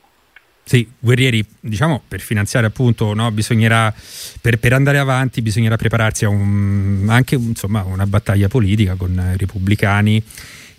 Sì, 0.66 0.90
guerrieri, 0.98 1.44
diciamo 1.60 2.02
per 2.08 2.20
finanziare 2.20 2.66
appunto, 2.66 3.12
no, 3.12 3.30
bisognerà, 3.30 3.92
per, 4.40 4.58
per, 4.58 4.72
andare 4.72 4.96
avanti 4.96 5.42
bisognerà 5.42 5.76
prepararsi 5.76 6.24
a 6.24 6.30
un, 6.30 7.06
anche 7.10 7.34
insomma, 7.34 7.84
una 7.84 8.06
battaglia 8.06 8.48
politica 8.48 8.94
con 8.94 9.10
i 9.10 9.36
repubblicani 9.36 10.22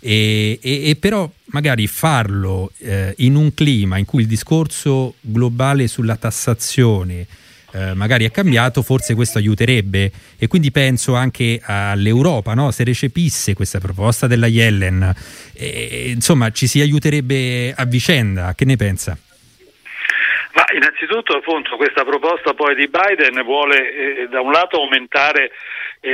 e, 0.06 0.60
e, 0.62 0.90
e 0.92 0.96
però 0.98 1.28
magari 1.46 1.88
farlo 1.88 2.72
eh, 2.78 3.16
in 3.18 3.34
un 3.34 3.56
clima 3.56 3.98
in 3.98 4.06
cui 4.06 4.22
il 4.22 4.28
discorso 4.28 5.16
globale 5.20 5.88
sulla 5.88 6.16
tassazione 6.16 7.26
eh, 7.74 7.94
magari 7.96 8.24
è 8.24 8.32
cambiato, 8.32 8.84
forse 8.84 9.16
questo 9.16 9.40
aiuterebbe 9.40 10.12
e 10.38 10.48
quindi 10.48 10.72
penso 10.72 11.16
anche 11.16 11.60
all'Europa, 11.62 12.54
no? 12.54 12.70
se 12.70 12.84
recepisse 12.84 13.56
questa 13.56 13.80
proposta 13.80 14.28
della 14.28 14.48
Yellen, 14.48 15.14
eh, 15.54 16.12
insomma 16.14 16.52
ci 16.52 16.68
si 16.68 16.80
aiuterebbe 16.82 17.74
a 17.76 17.86
vicenda, 17.86 18.54
che 18.54 18.64
ne 18.66 18.76
pensa? 18.76 19.18
Ma 20.54 20.64
innanzitutto 20.74 21.36
appunto 21.36 21.76
questa 21.76 22.06
proposta 22.06 22.54
poi 22.54 22.76
di 22.76 22.88
Biden 22.88 23.44
vuole 23.44 24.22
eh, 24.22 24.28
da 24.30 24.40
un 24.40 24.52
lato 24.52 24.80
aumentare 24.80 25.52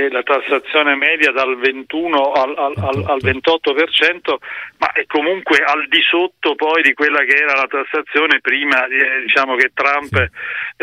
la 0.10 0.24
tassazione 0.24 0.96
media 0.96 1.32
dal 1.32 1.58
21 1.58 2.32
al, 2.32 2.54
al, 2.58 2.74
al, 2.78 3.04
al 3.08 3.20
28%, 3.22 4.36
ma 4.78 4.92
è 4.94 5.06
comunque 5.06 5.58
al 5.58 5.88
di 5.88 6.02
sotto 6.02 6.56
poi 6.56 6.82
di 6.82 6.94
quella 6.94 7.24
che 7.24 7.36
era 7.36 7.54
la 7.54 7.68
tassazione 7.68 8.40
prima 8.42 8.86
eh, 8.86 9.22
diciamo 9.26 9.56
che 9.56 9.72
Trump. 9.74 10.16
Eh, 10.16 10.30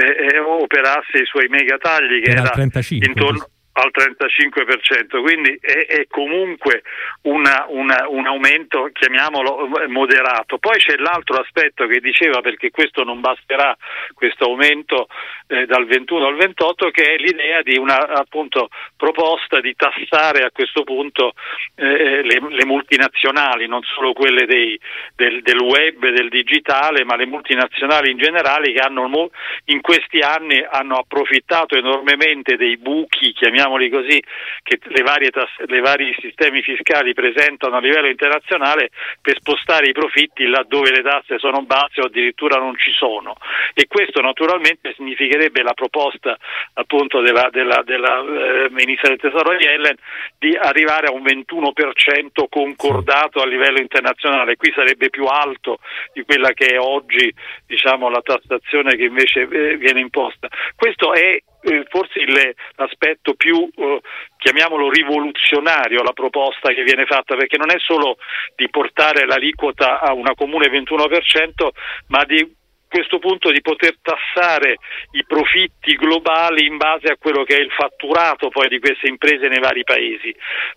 eh, 0.03 0.39
operasse 0.39 1.19
i 1.19 1.25
suoi 1.25 1.49
megatagli 1.49 2.23
che 2.23 2.31
era, 2.31 2.41
era 2.41 2.51
35, 2.51 3.07
intorno 3.07 3.47
al 3.79 3.93
35%, 3.95 5.21
quindi 5.23 5.57
è, 5.61 5.87
è 5.87 6.07
comunque 6.09 6.83
una, 7.23 7.65
una, 7.69 8.07
un 8.09 8.27
aumento, 8.27 8.91
chiamiamolo 8.93 9.69
moderato. 9.87 10.59
Poi 10.59 10.79
c'è 10.79 10.97
l'altro 10.97 11.37
aspetto 11.37 11.87
che 11.87 12.01
diceva, 12.01 12.41
perché 12.41 12.71
questo 12.71 13.05
non 13.05 13.21
basterà, 13.21 13.77
questo 14.15 14.47
aumento 14.47 15.07
eh, 15.47 15.67
dal 15.67 15.87
21 15.87 16.27
al 16.27 16.37
28, 16.37 16.91
che 16.91 17.15
è 17.15 17.17
l'idea 17.19 17.63
di 17.63 17.79
una 17.79 17.99
appunto, 17.99 18.69
proposta 18.97 19.61
di 19.61 19.75
tassare 19.77 20.45
a 20.45 20.51
questo 20.51 20.83
punto 20.83 21.35
eh, 21.77 22.23
le, 22.23 22.41
le, 22.49 22.65
multinazionali, 22.67 23.69
non 23.69 23.83
solo 23.83 24.13
quelle 24.13 24.45
dei, 24.45 24.79
del, 25.15 25.41
del 25.43 25.61
web 25.61 26.09
del 26.09 26.29
digitale, 26.29 27.05
ma 27.05 27.15
le 27.15 27.27
multinazionali 27.27 28.11
in 28.11 28.19
generale 28.19 28.73
che 28.73 28.81
hanno, 28.81 29.31
in 29.67 29.81
questi 29.81 30.19
anni 30.19 30.65
hanno 30.69 30.97
approfittato 30.97 31.77
enormemente 31.77 32.57
dei 32.57 32.77
buchi, 32.77 33.33
chiamiamoli 33.33 33.67
chiamiamoli 33.69 33.91
così, 33.91 34.23
che 34.63 34.79
le 34.83 35.03
varie 35.03 35.31
tass- 35.31 35.65
le 35.67 35.81
vari 35.81 36.15
sistemi 36.21 36.63
fiscali 36.63 37.13
presentano 37.13 37.77
a 37.77 37.81
livello 37.81 38.09
internazionale 38.09 38.91
per 39.21 39.37
spostare 39.37 39.89
i 39.89 39.93
profitti 39.93 40.47
laddove 40.47 40.91
le 40.91 41.03
tasse 41.03 41.39
sono 41.39 41.63
basse 41.63 42.01
o 42.01 42.07
addirittura 42.07 42.59
non 42.59 42.77
ci 42.77 42.91
sono. 42.93 43.37
E 43.75 43.87
questo 43.87 44.21
naturalmente 44.21 44.95
significherebbe 44.95 45.63
la 45.63 45.75
proposta 45.75 46.37
appunto 46.75 47.21
della, 47.21 47.49
della, 47.53 47.83
della 47.85 48.21
eh, 48.21 48.71
Ministra 48.71 49.11
del 49.11 49.21
Tesoro 49.21 49.53
Yellen 49.53 49.97
di 50.39 50.57
arrivare 50.57 51.09
a 51.09 51.13
un 51.13 51.23
21% 51.23 52.49
concordato 52.49 53.41
a 53.41 53.47
livello 53.47 53.79
internazionale. 53.79 54.57
Qui 54.57 54.73
sarebbe 54.75 55.11
più 55.11 55.25
alto 55.27 55.79
di 56.13 56.23
quella 56.23 56.53
che 56.53 56.67
è 56.67 56.79
oggi 56.79 57.33
diciamo, 57.67 58.09
la 58.09 58.23
tassazione 58.23 58.97
che 58.97 59.05
invece 59.05 59.43
eh, 59.43 59.77
viene 59.77 60.01
imposta. 60.01 60.49
Questo 60.75 61.13
è 61.13 61.41
eh, 61.63 61.85
forse 61.89 62.21
il, 62.21 62.55
l'aspetto 62.77 63.35
più, 63.35 63.69
eh, 63.77 64.01
chiamiamolo 64.37 64.91
rivoluzionario, 64.91 66.03
la 66.03 66.13
proposta 66.13 66.73
che 66.73 66.83
viene 66.83 67.07
fatta, 67.07 67.37
perché 67.37 67.57
non 67.57 67.71
è 67.71 67.79
solo 67.79 68.19
di 68.55 68.69
portare 68.69 69.27
l'aliquota 69.27 70.01
a 70.01 70.13
una 70.13 70.35
comune 70.35 70.69
21%, 70.69 71.69
ma 72.09 72.25
di 72.25 72.57
questo 72.89 73.19
punto 73.19 73.51
di 73.51 73.61
poter 73.61 73.97
tassare 74.03 74.77
i 75.13 75.25
profitti 75.27 75.95
globali 75.95 76.67
in 76.67 76.77
base 76.77 77.09
a 77.09 77.17
quello 77.17 77.45
che 77.45 77.57
è 77.57 77.61
il 77.61 77.71
fatturato 77.71 78.49
poi 78.49 78.69
di 78.69 78.81
queste 78.81 79.09
imprese 79.09 79.49
nei 79.49 79.61
vari 79.61 79.85
paesi, 79.85 80.35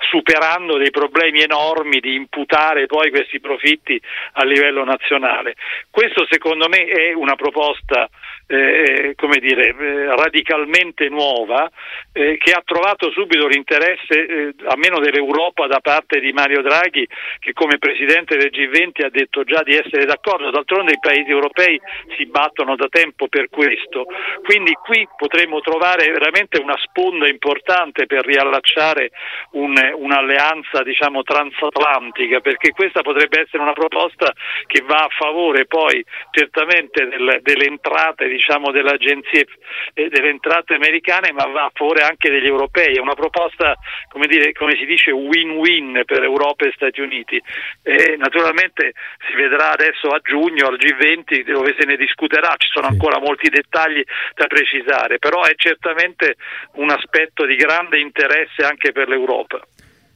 superando 0.09 0.77
dei 0.77 0.91
problemi 0.91 1.41
enormi 1.41 1.99
di 1.99 2.13
imputare 2.15 2.85
poi 2.85 3.09
questi 3.09 3.39
profitti 3.39 3.99
a 4.33 4.43
livello 4.43 4.83
nazionale. 4.83 5.55
Questo 5.89 6.25
secondo 6.29 6.67
me 6.67 6.85
è 6.85 7.13
una 7.13 7.35
proposta 7.35 8.09
eh, 8.51 9.13
come 9.15 9.37
dire, 9.37 9.69
eh, 9.69 10.15
radicalmente 10.15 11.07
nuova 11.07 11.71
eh, 12.11 12.37
che 12.37 12.51
ha 12.51 12.61
trovato 12.65 13.09
subito 13.11 13.47
l'interesse 13.47 14.25
eh, 14.25 14.53
almeno 14.65 14.99
dell'Europa 14.99 15.67
da 15.67 15.79
parte 15.79 16.19
di 16.19 16.33
Mario 16.33 16.61
Draghi 16.61 17.07
che 17.39 17.53
come 17.53 17.77
Presidente 17.77 18.35
del 18.35 18.51
G20 18.51 19.05
ha 19.05 19.09
detto 19.09 19.43
già 19.43 19.63
di 19.63 19.73
essere 19.73 20.03
d'accordo, 20.05 20.51
d'altronde 20.51 20.91
i 20.91 20.99
paesi 20.99 21.29
europei 21.29 21.79
si 22.17 22.25
battono 22.25 22.75
da 22.75 22.87
tempo 22.89 23.27
per 23.27 23.49
questo, 23.49 24.05
quindi 24.43 24.73
qui 24.73 25.07
potremmo 25.17 25.59
trovare 25.61 26.09
veramente 26.11 26.59
una 26.61 26.77
sponda 26.77 27.27
importante 27.27 28.05
per 28.05 28.25
riallacciare 28.25 29.11
un, 29.51 29.75
un'alleanza 29.95 30.83
diciamo, 30.83 31.23
transatlantica 31.23 32.39
perché 32.39 32.71
questa 32.71 33.01
potrebbe 33.01 33.41
essere 33.41 33.61
una 33.61 33.73
proposta 33.73 34.33
che 34.67 34.81
va 34.81 35.05
a 35.05 35.09
favore 35.09 35.65
poi 35.65 36.03
certamente 36.31 37.07
del, 37.07 37.39
delle 37.41 37.65
entrate 37.65 38.27
diciamo, 38.27 38.71
delle 38.71 38.91
agenzie 38.91 39.45
eh, 39.93 40.09
delle 40.09 40.29
entrate 40.29 40.75
americane, 40.75 41.31
ma 41.31 41.45
va 41.45 41.65
a 41.65 41.71
favore 41.73 42.03
anche 42.03 42.29
degli 42.29 42.45
europei. 42.45 42.95
È 42.95 42.99
una 42.99 43.13
proposta, 43.13 43.75
come, 44.09 44.27
dire, 44.27 44.51
come 44.53 44.75
si 44.75 44.85
dice, 44.85 45.11
win-win 45.11 46.03
per 46.05 46.23
Europa 46.23 46.65
e 46.65 46.71
Stati 46.75 47.01
Uniti. 47.01 47.41
Eh, 47.83 48.15
naturalmente 48.17 48.93
si 49.27 49.35
vedrà 49.35 49.71
adesso 49.71 50.09
a 50.09 50.19
giugno 50.19 50.67
al 50.67 50.77
G20 50.77 51.43
dove 51.43 51.75
se 51.77 51.85
ne 51.85 51.90
discuterà, 51.97 52.53
ci 52.57 52.69
sono 52.71 52.87
ancora 52.87 53.19
molti 53.19 53.49
dettagli 53.49 54.03
da 54.35 54.47
precisare, 54.47 55.19
però 55.19 55.43
è 55.43 55.53
certamente 55.55 56.35
un 56.75 56.89
aspetto 56.89 57.45
di 57.45 57.55
grande 57.55 57.99
interesse 57.99 58.63
anche 58.63 58.91
per 58.91 59.07
l'Europa. 59.07 59.59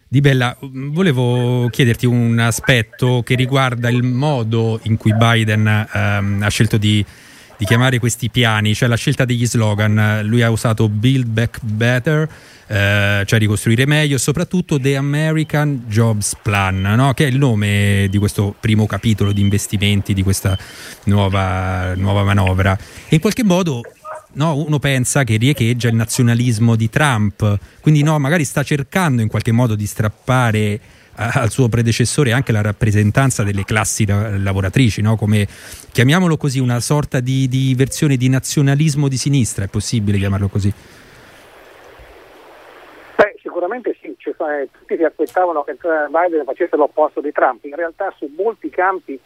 Di 0.07 0.21
Bella, 0.21 0.55
volevo 0.59 1.67
chiederti 1.69 2.05
un 2.05 2.39
aspetto 2.39 3.21
che 3.25 3.35
riguarda 3.35 3.89
il 3.89 4.03
modo 4.03 4.79
in 4.83 4.97
cui 4.97 5.13
Biden 5.13 5.67
ehm, 5.67 6.41
ha 6.41 6.49
scelto 6.49 6.77
di 6.77 7.03
di 7.57 7.65
chiamare 7.65 7.99
questi 7.99 8.29
piani, 8.29 8.73
cioè 8.73 8.89
la 8.89 8.97
scelta 8.97 9.25
degli 9.25 9.45
slogan. 9.45 10.21
Lui 10.23 10.41
ha 10.41 10.49
usato 10.49 10.89
Build 10.89 11.27
Back 11.27 11.59
Better, 11.61 12.27
eh, 12.67 13.23
cioè 13.25 13.39
ricostruire 13.39 13.85
meglio, 13.85 14.15
e 14.15 14.19
soprattutto 14.19 14.79
The 14.79 14.95
American 14.95 15.83
Jobs 15.87 16.35
Plan, 16.41 16.81
no? 16.81 17.13
che 17.13 17.25
è 17.25 17.27
il 17.27 17.37
nome 17.37 18.07
di 18.09 18.17
questo 18.17 18.55
primo 18.59 18.85
capitolo 18.85 19.31
di 19.31 19.41
investimenti 19.41 20.13
di 20.13 20.23
questa 20.23 20.57
nuova, 21.05 21.93
nuova 21.95 22.23
manovra. 22.23 22.77
E 23.07 23.15
in 23.15 23.19
qualche 23.21 23.43
modo 23.43 23.81
No, 24.35 24.57
uno 24.57 24.79
pensa 24.79 25.23
che 25.23 25.37
riecheggia 25.37 25.87
il 25.87 25.95
nazionalismo 25.95 26.75
di 26.75 26.89
Trump, 26.89 27.57
quindi 27.79 28.03
no, 28.03 28.19
magari 28.19 28.43
sta 28.43 28.63
cercando 28.63 29.21
in 29.21 29.29
qualche 29.29 29.53
modo 29.53 29.75
di 29.75 29.85
strappare 29.85 30.79
al 31.15 31.49
suo 31.49 31.69
predecessore 31.69 32.33
anche 32.33 32.51
la 32.51 32.59
rappresentanza 32.59 33.43
delle 33.43 33.63
classi 33.63 34.05
lavoratrici, 34.05 35.01
no? 35.01 35.15
come 35.15 35.47
chiamiamolo 35.91 36.35
così, 36.35 36.59
una 36.59 36.81
sorta 36.81 37.21
di, 37.21 37.47
di 37.47 37.73
versione 37.75 38.17
di 38.17 38.27
nazionalismo 38.27 39.07
di 39.07 39.17
sinistra, 39.17 39.63
è 39.63 39.67
possibile 39.67 40.17
chiamarlo 40.17 40.49
così? 40.49 40.73
Sicuramente 43.55 43.95
sì, 44.01 44.13
cioè, 44.17 44.67
tutti 44.69 44.97
si 44.97 45.03
aspettavano 45.05 45.63
che 45.63 45.77
Biden 46.09 46.43
facesse 46.43 46.75
l'opposto 46.75 47.21
di 47.21 47.31
Trump, 47.31 47.63
in 47.63 47.73
realtà 47.73 48.13
su 48.17 48.29
molti 48.35 48.69
campi 48.69 49.17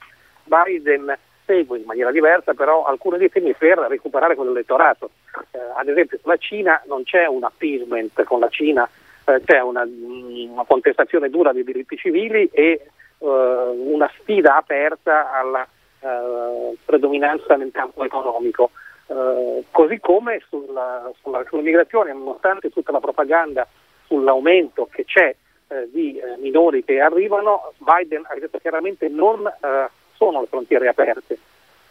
Biden 0.44 1.18
segue 1.48 1.80
in 1.80 1.86
maniera 1.86 2.12
diversa 2.12 2.54
però 2.54 2.84
alcuni 2.86 3.18
dei 3.18 3.32
temi 3.32 3.56
per 3.56 3.80
recuperare 3.80 4.36
quell'elettorato. 4.36 5.10
Eh, 5.50 5.58
ad 5.76 5.88
esempio 5.88 6.20
sulla 6.22 6.38
Cina 6.38 6.80
non 6.86 7.02
c'è 7.06 7.26
un 7.26 7.44
appeasement 7.44 8.24
con 8.26 8.40
la 8.40 8.50
Cina 8.50 8.88
eh, 9.26 9.42
c'è 9.44 9.62
una, 9.62 9.84
una, 9.84 10.64
contestazione 10.64 11.32
dura 11.32 11.52
dei 11.52 11.64
diritti 11.64 11.98
civili 11.98 12.48
e 12.54 12.86
eh, 13.18 13.26
una 13.26 14.12
sfida 14.20 14.58
aperta 14.58 15.32
alla 15.32 15.68
eh, 16.02 16.78
predominanza 16.86 17.56
nel 17.56 17.72
campo 17.74 18.04
economico. 18.04 18.70
Uh, 19.10 19.66
così 19.72 20.00
come 20.00 20.40
sulla, 20.48 21.10
sulla, 21.20 21.44
sull'immigrazione, 21.48 22.14
nonostante 22.14 22.70
tutta 22.70 22.92
la 22.92 23.00
propaganda 23.00 23.68
sull'aumento 24.10 24.90
che 24.92 25.06
c'è 25.06 25.36
eh, 25.68 25.88
di 25.92 26.18
eh, 26.18 26.36
minori 26.38 26.84
che 26.84 27.00
arrivano, 27.00 27.74
Biden 27.78 28.26
ha 28.28 28.34
detto 28.40 28.58
chiaramente 28.58 29.08
non 29.08 29.46
eh, 29.46 29.90
sono 30.16 30.42
le 30.42 30.48
frontiere 30.48 30.88
aperte 30.88 31.38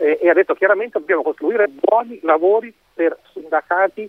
e 0.00 0.28
ha 0.28 0.32
detto 0.32 0.54
chiaramente 0.54 0.96
dobbiamo 0.96 1.22
costruire 1.22 1.66
buoni 1.66 2.20
lavori 2.22 2.72
per 2.94 3.18
sindacati, 3.32 4.08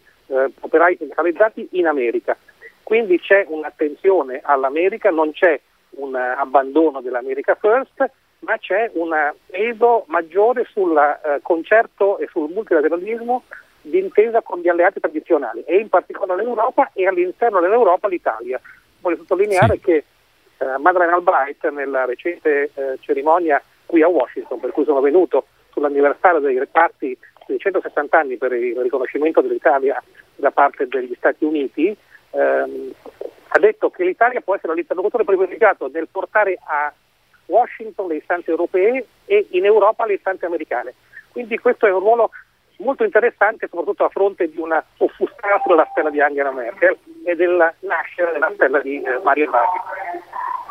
operai 0.59 0.97
sindacalizzati 0.97 1.69
in 1.71 1.87
America. 1.87 2.37
Quindi 2.83 3.19
c'è 3.19 3.45
un'attenzione 3.47 4.39
all'America, 4.43 5.09
non 5.09 5.31
c'è 5.31 5.59
un 5.91 6.13
abbandono 6.13 7.01
dell'America 7.01 7.55
First, 7.55 8.07
ma 8.39 8.57
c'è 8.57 8.91
un 8.93 9.33
peso 9.47 10.03
maggiore 10.07 10.65
sul 10.71 10.95
eh, 10.95 11.39
concerto 11.41 12.19
e 12.19 12.27
sul 12.31 12.51
multilateralismo 12.51 13.43
d'intesa 13.89 14.41
con 14.41 14.59
gli 14.59 14.67
alleati 14.67 14.99
tradizionali 14.99 15.63
e 15.65 15.77
in 15.77 15.89
particolare 15.89 16.43
l'Europa 16.43 16.91
e 16.93 17.07
all'interno 17.07 17.59
dell'Europa 17.59 18.07
l'Italia. 18.07 18.59
Voglio 19.01 19.17
sottolineare 19.17 19.75
sì. 19.75 19.79
che 19.79 20.03
eh, 20.57 20.77
Madeleine 20.77 21.13
Albright 21.13 21.69
nella 21.69 22.05
recente 22.05 22.71
eh, 22.73 22.97
cerimonia 22.99 23.61
qui 23.85 24.01
a 24.01 24.07
Washington, 24.07 24.59
per 24.59 24.71
cui 24.71 24.83
sono 24.83 25.01
venuto 25.01 25.45
sull'anniversario 25.71 26.39
dei 26.39 26.59
reparti 26.59 27.17
dei 27.47 27.57
160 27.57 28.17
anni 28.17 28.37
per 28.37 28.53
il 28.53 28.77
riconoscimento 28.79 29.41
dell'Italia 29.41 30.01
da 30.35 30.51
parte 30.51 30.87
degli 30.87 31.13
Stati 31.15 31.43
Uniti, 31.43 31.95
ehm, 32.31 32.91
ha 33.47 33.59
detto 33.59 33.89
che 33.89 34.03
l'Italia 34.03 34.41
può 34.41 34.55
essere 34.55 34.75
l'interlocutore 34.75 35.23
privilegiato 35.23 35.89
nel 35.91 36.07
portare 36.11 36.59
a 36.63 36.93
Washington 37.47 38.07
le 38.07 38.17
istanze 38.17 38.51
europee 38.51 39.05
e 39.25 39.47
in 39.51 39.65
Europa 39.65 40.05
le 40.05 40.13
istanze 40.13 40.45
americane. 40.45 40.93
Quindi 41.31 41.57
questo 41.57 41.87
è 41.87 41.91
un 41.91 41.99
ruolo 41.99 42.29
molto 42.79 43.03
interessante 43.03 43.67
soprattutto 43.69 44.05
a 44.05 44.09
fronte 44.09 44.49
di 44.49 44.57
una 44.57 44.83
offuscatura 44.97 45.75
della 45.75 45.87
stella 45.91 46.09
di 46.09 46.21
Angela 46.21 46.51
Merkel 46.51 46.97
e 47.25 47.35
del 47.35 47.73
nascere 47.79 48.33
della 48.33 48.51
stella 48.53 48.79
di 48.81 49.01
eh, 49.01 49.19
Mario 49.23 49.49
Draghi. 49.49 49.79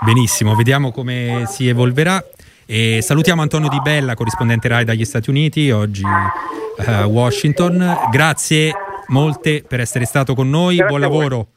Benissimo, 0.05 0.55
vediamo 0.55 0.93
come 0.93 1.45
si 1.47 1.69
evolverà. 1.69 2.23
E 2.71 3.01
salutiamo 3.01 3.41
Antonio 3.41 3.71
Di 3.71 3.81
Bella, 3.81 4.15
corrispondente 4.15 4.69
RAI 4.69 4.85
dagli 4.85 5.05
Stati 5.07 5.31
Uniti, 5.31 5.71
oggi 5.71 6.03
a 6.05 7.07
uh, 7.07 7.11
Washington. 7.11 8.09
Grazie 8.11 8.73
molte 9.07 9.65
per 9.67 9.81
essere 9.81 10.05
stato 10.05 10.35
con 10.35 10.51
noi, 10.51 10.77
Grazie 10.77 10.89
buon 10.89 11.01
lavoro. 11.01 11.49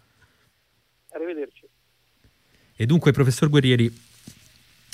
E 2.75 2.85
dunque, 2.85 3.11
professor 3.11 3.49
Guerrieri, 3.49 3.93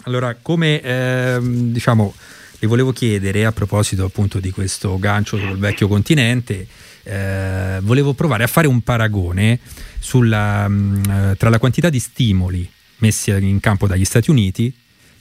allora, 0.04 0.36
come 0.42 0.82
ehm, 0.82 1.72
diciamo, 1.72 2.14
le 2.60 2.68
volevo 2.68 2.92
chiedere 2.92 3.46
a 3.46 3.52
proposito 3.52 4.06
appunto 4.06 4.40
di 4.40 4.52
questo 4.52 4.98
gancio 4.98 5.38
sul 5.38 5.58
vecchio 5.58 5.88
continente, 5.88 6.68
eh, 7.04 7.80
volevo 7.82 8.14
provare 8.14 8.44
a 8.44 8.48
fare 8.48 8.68
un 8.68 8.82
paragone 8.82 9.60
sulla, 10.00 10.68
mh, 10.68 11.02
mm, 11.08 11.32
tra 11.38 11.50
la 11.50 11.60
quantità 11.60 11.90
di 11.90 12.00
stimoli 12.00 12.70
messi 12.98 13.30
in 13.32 13.60
campo 13.60 13.88
dagli 13.88 14.06
Stati 14.06 14.32
Uniti 14.32 14.74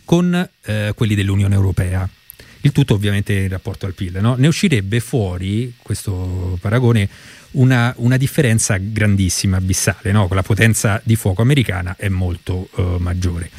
con 0.04 0.48
eh, 0.64 0.92
quelli 0.94 1.14
dell'Unione 1.14 1.54
Europea. 1.54 2.08
Il 2.60 2.72
tutto 2.72 2.94
ovviamente 2.94 3.32
in 3.34 3.48
rapporto 3.48 3.86
al 3.86 3.92
PIL. 3.92 4.18
No? 4.20 4.34
Ne 4.36 4.48
uscirebbe 4.48 4.98
fuori, 5.00 5.74
questo 5.82 6.58
paragone, 6.60 7.08
una, 7.52 7.92
una 7.98 8.16
differenza 8.16 8.76
grandissima, 8.76 9.58
abissale, 9.58 10.10
no? 10.10 10.26
la 10.30 10.42
potenza 10.42 11.00
di 11.04 11.16
fuoco 11.16 11.42
americana 11.42 11.94
è 11.96 12.08
molto 12.08 12.68
uh, 12.74 12.96
maggiore. 12.98 13.50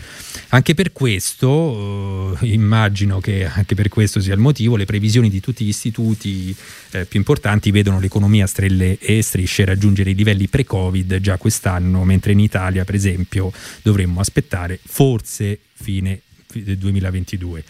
Anche 0.49 0.73
per 0.73 0.93
questo, 0.93 2.37
eh, 2.39 2.47
immagino 2.47 3.19
che 3.19 3.45
anche 3.45 3.75
per 3.75 3.89
questo 3.89 4.21
sia 4.21 4.33
il 4.33 4.39
motivo, 4.39 4.77
le 4.77 4.85
previsioni 4.85 5.29
di 5.29 5.41
tutti 5.41 5.65
gli 5.65 5.69
istituti 5.69 6.55
eh, 6.91 7.05
più 7.05 7.19
importanti 7.19 7.69
vedono 7.71 7.99
l'economia 7.99 8.45
a 8.45 8.47
stelle 8.47 8.97
e 8.97 9.21
strisce 9.21 9.65
raggiungere 9.65 10.11
i 10.11 10.15
livelli 10.15 10.47
pre-Covid 10.47 11.19
già 11.19 11.37
quest'anno, 11.37 12.05
mentre 12.05 12.31
in 12.31 12.39
Italia, 12.39 12.85
per 12.85 12.95
esempio, 12.95 13.51
dovremmo 13.81 14.21
aspettare 14.21 14.79
forse 14.81 15.59
fine 15.73 16.21
del 16.53 16.77
2022. 16.77 17.63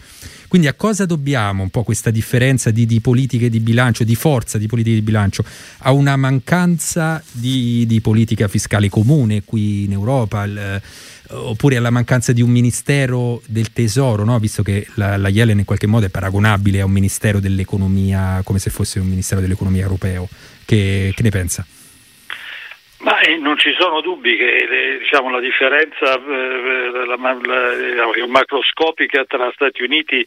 Quindi 0.48 0.68
a 0.68 0.74
cosa 0.74 1.04
dobbiamo 1.04 1.62
un 1.62 1.70
po' 1.70 1.82
questa 1.82 2.10
differenza 2.10 2.70
di, 2.70 2.86
di, 2.86 3.00
politiche 3.00 3.50
di 3.50 3.60
bilancio, 3.60 4.04
di 4.04 4.14
forza 4.14 4.58
di 4.58 4.66
politiche 4.66 4.96
di 4.96 5.02
bilancio? 5.02 5.44
A 5.78 5.92
una 5.92 6.16
mancanza 6.16 7.22
di, 7.32 7.84
di 7.86 8.00
politica 8.00 8.48
fiscale 8.48 8.88
comune 8.88 9.42
qui 9.44 9.84
in 9.84 9.92
Europa? 9.92 10.44
Il, 10.44 10.80
oppure 11.30 11.76
alla 11.76 11.90
mancanza 11.90 12.32
di 12.32 12.40
un 12.40 12.50
ministero 12.50 13.42
del 13.46 13.72
tesoro, 13.72 14.24
no? 14.24 14.38
visto 14.38 14.62
che 14.62 14.86
la, 14.94 15.16
la 15.16 15.28
Yellen 15.28 15.58
in 15.58 15.64
qualche 15.64 15.86
modo 15.86 16.06
è 16.06 16.08
paragonabile 16.08 16.80
a 16.80 16.84
un 16.84 16.92
ministero 16.92 17.40
dell'economia 17.40 18.40
come 18.44 18.58
se 18.58 18.70
fosse 18.70 18.98
un 18.98 19.08
ministero 19.08 19.40
dell'economia 19.40 19.82
europeo. 19.82 20.28
Che, 20.64 21.12
che 21.14 21.22
ne 21.22 21.30
pensa? 21.30 21.66
Ma 23.00 23.20
eh, 23.20 23.36
non 23.36 23.56
ci 23.56 23.72
sono 23.78 24.00
dubbi 24.00 24.36
che 24.36 24.56
eh, 24.56 24.98
diciamo, 24.98 25.30
la 25.30 25.38
differenza 25.38 26.14
eh, 26.14 26.90
la, 27.06 27.16
la, 27.16 27.16
la, 27.16 28.26
macroscopica 28.26 29.24
tra 29.24 29.52
Stati 29.54 29.84
Uniti 29.84 30.26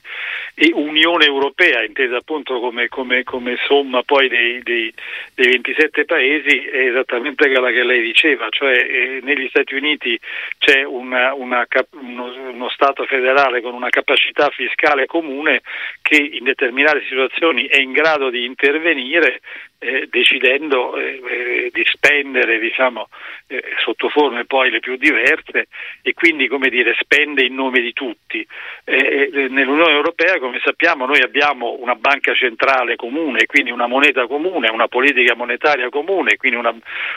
e 0.54 0.72
Unione 0.74 1.26
Europea, 1.26 1.84
intesa 1.84 2.18
appunto 2.18 2.62
come, 2.62 2.88
come, 2.88 3.24
come 3.24 3.58
somma 3.66 4.04
poi 4.04 4.30
dei, 4.30 4.64
dei, 4.64 4.94
dei, 5.36 5.48
27 5.48 6.06
paesi, 6.06 6.64
è 6.64 6.88
esattamente 6.88 7.50
quella 7.52 7.72
che 7.72 7.84
lei 7.84 8.02
diceva, 8.02 8.48
cioè 8.50 8.74
eh, 8.74 9.20
negli 9.22 9.50
Stati 9.50 9.76
Uniti 9.76 10.18
c'è 10.58 10.84
una, 10.84 11.34
una, 11.34 11.68
uno, 12.00 12.34
uno, 12.52 12.70
Stato 12.70 13.04
federale 13.04 13.62
con 13.62 13.74
una 13.74 13.90
capacità 13.90 14.50
fiscale 14.50 15.08
comune 15.08 15.62
che 16.02 16.16
in 16.16 16.46
determinate 16.46 17.04
situazioni 17.10 17.66
è 17.66 17.82
in 17.82 17.92
grado 17.92 18.30
di 18.30 18.46
intervenire 18.46 19.42
eh, 19.84 20.08
decidendo 20.12 20.96
eh, 20.96 21.20
eh, 21.28 21.70
di 21.74 21.84
spendere 21.86 22.60
diciamo, 22.60 23.08
eh, 23.48 23.64
sotto 23.84 24.10
forme 24.10 24.46
poi 24.46 24.70
le 24.70 24.80
più 24.80 24.96
diverse 24.96 25.70
e 26.04 26.14
quindi 26.14 26.48
come 26.48 26.70
dire, 26.70 26.96
spende 27.00 27.44
in 27.44 27.56
nome 27.56 27.82
di 27.82 27.92
tutti. 27.92 28.46
Eh, 28.84 29.32
eh, 29.34 29.48
nell'Unione 29.50 29.94
Europea 29.94 30.38
come 30.38 30.62
sappiamo 30.64 31.08
noi 31.08 31.22
abbiamo 31.22 31.78
una 31.80 31.96
banca 31.96 32.36
centrale 32.36 32.96
comune, 32.96 33.48
quindi 33.48 33.72
una 33.72 33.88
moneta 33.88 34.28
comune, 34.28 34.70
una 34.70 34.88
politica 34.88 35.34
monetaria 35.34 35.90
comune, 35.90 36.38
quindi 36.38 36.60
una, 36.60 36.76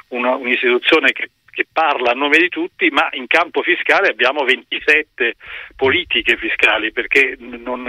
una, 0.09 0.35
un'istituzione 0.37 1.13
che 1.13 1.29
che 1.55 1.67
parla 1.73 2.11
a 2.11 2.15
nome 2.15 2.37
di 2.39 2.49
tutti, 2.49 2.91
ma 2.91 3.09
in 3.13 3.29
campo 3.29 3.63
fiscale 3.63 4.09
abbiamo 4.09 4.43
27 4.43 5.37
politiche 5.77 6.37
fiscali 6.37 6.91
perché 6.91 7.37
non, 7.39 7.89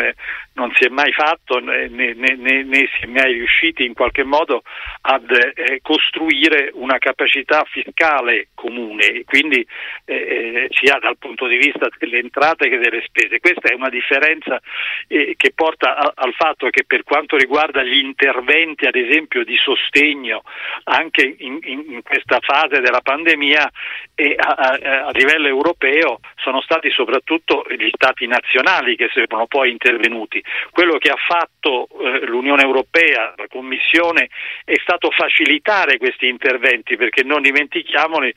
non 0.55 0.71
si 0.73 0.85
è 0.85 0.89
mai 0.89 1.11
fatto 1.11 1.59
né, 1.59 1.87
né, 1.87 2.13
né, 2.13 2.35
né, 2.35 2.89
si 2.97 3.03
è 3.03 3.07
mai 3.07 3.33
riusciti 3.33 3.85
in 3.85 3.93
qualche 3.93 4.23
modo 4.23 4.63
ad 5.01 5.29
eh, 5.31 5.79
costruire 5.81 6.71
una 6.73 6.97
capacità 6.97 7.63
fiscale 7.65 8.47
comune, 8.53 9.23
quindi 9.25 9.65
eh, 10.05 10.15
eh, 10.15 10.67
sia 10.71 10.97
dal 10.99 11.17
punto 11.17 11.45
di 11.47 11.57
vista 11.57 11.87
delle 11.99 12.19
entrate 12.19 12.69
che 12.69 12.77
delle 12.77 13.03
spese. 13.05 13.39
Questa 13.39 13.69
è 13.69 13.73
una 13.73 13.89
differenza 13.89 14.61
eh, 15.07 15.35
che 15.37 15.51
porta 15.53 15.97
a, 15.97 16.13
al 16.15 16.33
fatto 16.33 16.69
che 16.69 16.85
per 16.85 17.03
quanto 17.03 17.35
riguarda 17.37 17.83
gli 17.83 17.97
interventi, 17.97 18.85
ad 18.85 18.95
esempio, 18.95 19.43
di 19.43 19.57
sostegno 19.57 20.43
anche 20.85 21.35
in, 21.39 21.59
in, 21.63 22.01
questa 22.01 22.39
fase 22.39 22.79
della 22.79 23.01
pandemia, 23.01 23.71
e 24.15 24.35
a, 24.37 24.49
a, 24.49 25.05
a, 25.07 25.11
livello 25.11 25.47
europeo 25.47 26.19
sono 26.35 26.61
stati 26.61 26.89
soprattutto 26.91 27.65
gli 27.69 27.89
stati 27.91 28.27
nazionali 28.27 28.95
che 28.95 29.09
sono 29.11 29.47
poi 29.47 29.71
intervenuti. 29.71 30.43
Quello 30.71 30.97
che 30.97 31.09
ha 31.09 31.17
fatto 31.17 31.87
eh, 31.99 32.25
l'Unione 32.25 32.63
Europea, 32.63 33.33
la 33.35 33.47
Commissione, 33.49 34.29
è 34.63 34.75
stato 34.81 35.09
facilitare 35.11 35.97
questi 35.97 36.27
interventi 36.27 36.95
perché 36.95 37.23
non 37.23 37.41
dimentichiamoli, 37.41 38.33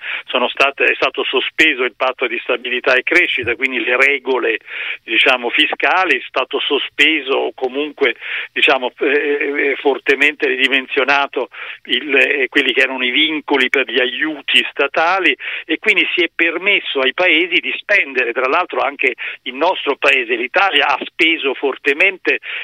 state, 0.48 0.84
è 0.84 0.94
stato 0.94 1.24
sospeso 1.24 1.84
il 1.84 1.94
patto 1.96 2.26
di 2.26 2.38
stabilità 2.42 2.94
e 2.94 3.02
crescita, 3.02 3.54
quindi 3.54 3.82
le 3.82 3.96
regole 3.96 4.58
diciamo, 5.04 5.50
fiscali, 5.50 6.18
è 6.18 6.22
stato 6.26 6.58
sospeso 6.60 7.32
o 7.32 7.52
comunque 7.54 8.16
diciamo, 8.52 8.92
eh, 9.00 9.06
eh 9.06 9.76
fortemente 9.76 10.46
ridimensionato 10.46 11.48
il, 11.84 12.14
eh, 12.14 12.48
quelli 12.48 12.72
che 12.72 12.80
erano 12.80 13.04
i 13.04 13.10
vincoli 13.10 13.68
per 13.68 13.90
gli 13.90 14.00
aiuti 14.00 14.64
statali 14.70 15.36
e 15.64 15.78
quindi 15.78 16.06
si 16.14 16.22
è 16.22 16.30
permesso 16.34 17.00
ai 17.00 17.14
paesi 17.14 17.60
di 17.60 17.74
spendere, 17.76 18.32
tra 18.32 18.48
l'altro 18.48 18.80
anche 18.80 19.14
il 19.42 19.54
nostro 19.54 19.96
paese, 19.96 20.34
l'Italia 20.34 20.86
ha 20.86 20.98
speso 21.04 21.54
fortemente 21.54 21.97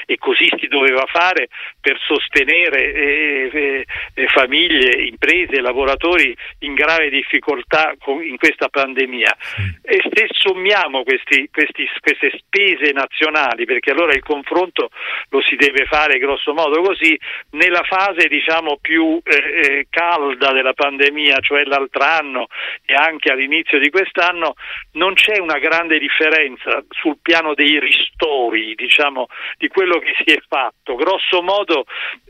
e 0.05 0.17
così 0.17 0.47
si 0.59 0.67
doveva 0.67 1.05
fare 1.07 1.49
per 1.79 1.99
sostenere 1.99 2.93
eh, 2.93 3.49
eh, 3.53 3.85
eh 4.13 4.27
famiglie, 4.27 5.05
imprese, 5.05 5.61
lavoratori 5.61 6.35
in 6.59 6.73
grave 6.73 7.09
difficoltà 7.09 7.93
in 8.21 8.37
questa 8.37 8.69
pandemia. 8.69 9.35
E 9.81 10.01
se 10.13 10.27
sommiamo 10.31 11.03
questi, 11.03 11.49
questi, 11.51 11.87
queste 11.99 12.31
spese 12.37 12.91
nazionali, 12.91 13.65
perché 13.65 13.91
allora 13.91 14.13
il 14.13 14.23
confronto 14.23 14.89
lo 15.29 15.41
si 15.41 15.55
deve 15.55 15.85
fare 15.85 16.17
grosso 16.17 16.53
modo 16.53 16.81
così, 16.81 17.17
nella 17.51 17.83
fase 17.83 18.27
diciamo 18.27 18.77
più 18.81 19.19
eh, 19.23 19.35
eh 19.35 19.87
calda 19.89 20.51
della 20.51 20.73
pandemia, 20.73 21.39
cioè 21.39 21.63
l'altro 21.63 22.03
anno, 22.03 22.47
e 22.85 22.93
anche 22.93 23.31
all'inizio 23.31 23.79
di 23.79 23.89
quest'anno 23.89 24.55
non 24.93 25.13
c'è 25.13 25.39
una 25.39 25.59
grande 25.59 25.99
differenza 25.99 26.83
sul 26.89 27.17
piano 27.21 27.53
dei 27.53 27.79
ristori, 27.79 28.75
diciamo, 28.75 29.24
di 29.57 29.67
quello 29.67 29.99
che 29.99 30.13
si 30.23 30.33
è 30.33 30.41
fatto. 30.47 30.95
Grosso 30.95 31.41
modo 31.41 31.85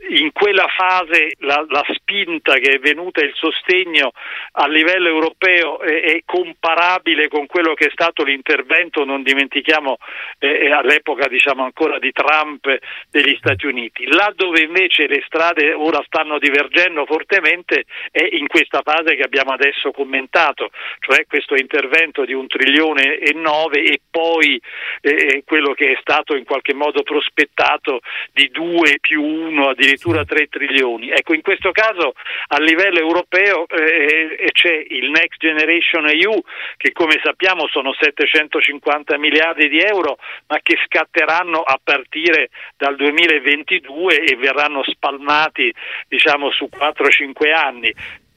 in 0.08 0.32
quella 0.32 0.66
fase 0.68 1.32
la, 1.38 1.64
la 1.68 1.84
spinta 1.92 2.54
che 2.54 2.72
è 2.72 2.78
venuta 2.78 3.24
il 3.24 3.32
sostegno 3.34 4.12
a 4.52 4.66
livello 4.66 5.08
europeo 5.08 5.80
è, 5.80 6.02
è, 6.02 6.22
comparabile 6.24 7.28
con 7.28 7.46
quello 7.46 7.74
che 7.74 7.86
è 7.86 7.90
stato 7.90 8.22
l'intervento, 8.22 9.04
non 9.04 9.22
dimentichiamo 9.22 9.96
eh, 10.38 10.70
all'epoca 10.70 11.28
diciamo 11.28 11.64
ancora 11.64 11.98
di 11.98 12.12
Trump 12.12 12.66
degli 13.10 13.36
Stati 13.38 13.66
Uniti. 13.66 14.06
Là 14.06 14.32
dove 14.34 14.60
invece 14.60 15.06
le 15.06 15.22
strade 15.26 15.72
ora 15.72 16.02
stanno 16.06 16.38
divergendo 16.38 17.04
fortemente 17.06 17.84
è 18.10 18.26
in 18.32 18.46
questa 18.46 18.82
fase 18.82 19.14
che 19.16 19.22
abbiamo 19.22 19.52
adesso 19.52 19.90
commentato, 19.90 20.70
cioè 21.00 21.26
questo 21.26 21.54
intervento 21.54 22.24
di 22.24 22.32
un 22.32 22.46
trilione 22.46 23.18
e 23.18 23.32
nove 23.34 23.82
e 23.82 24.00
poi 24.10 24.60
eh, 25.00 25.10
eh 25.10 25.42
quello 25.44 25.72
che 25.72 25.92
è 25.92 25.98
stato 26.00 26.36
in 26.36 26.44
qualche 26.44 26.74
modo 26.74 26.85
prospettato 27.02 28.00
di 28.32 28.48
due 28.50 28.98
più 29.00 29.22
uno, 29.22 29.68
addirittura 29.68 30.24
tre 30.24 30.46
trilioni. 30.48 31.10
Ecco, 31.10 31.34
in 31.34 31.42
questo 31.42 31.70
caso 31.72 32.14
a 32.48 32.58
livello 32.58 32.98
europeo 32.98 33.66
eh, 33.68 34.36
eh 34.38 34.50
c'è 34.52 34.84
il 34.88 35.10
Next 35.10 35.38
Generation 35.38 36.08
EU 36.08 36.40
che 36.76 36.92
come 36.92 37.20
sappiamo 37.22 37.66
sono 37.68 37.94
750 37.98 39.18
miliardi 39.18 39.68
di 39.68 39.80
euro 39.80 40.18
ma 40.48 40.58
che 40.62 40.78
scatteranno 40.84 41.60
a 41.60 41.78
partire 41.82 42.50
dal 42.76 42.96
2022 42.96 44.20
e 44.20 44.36
verranno 44.36 44.82
spalmati 44.84 45.72
diciamo 46.08 46.50
su 46.50 46.68
4-5 46.70 47.54
anni 47.54 47.94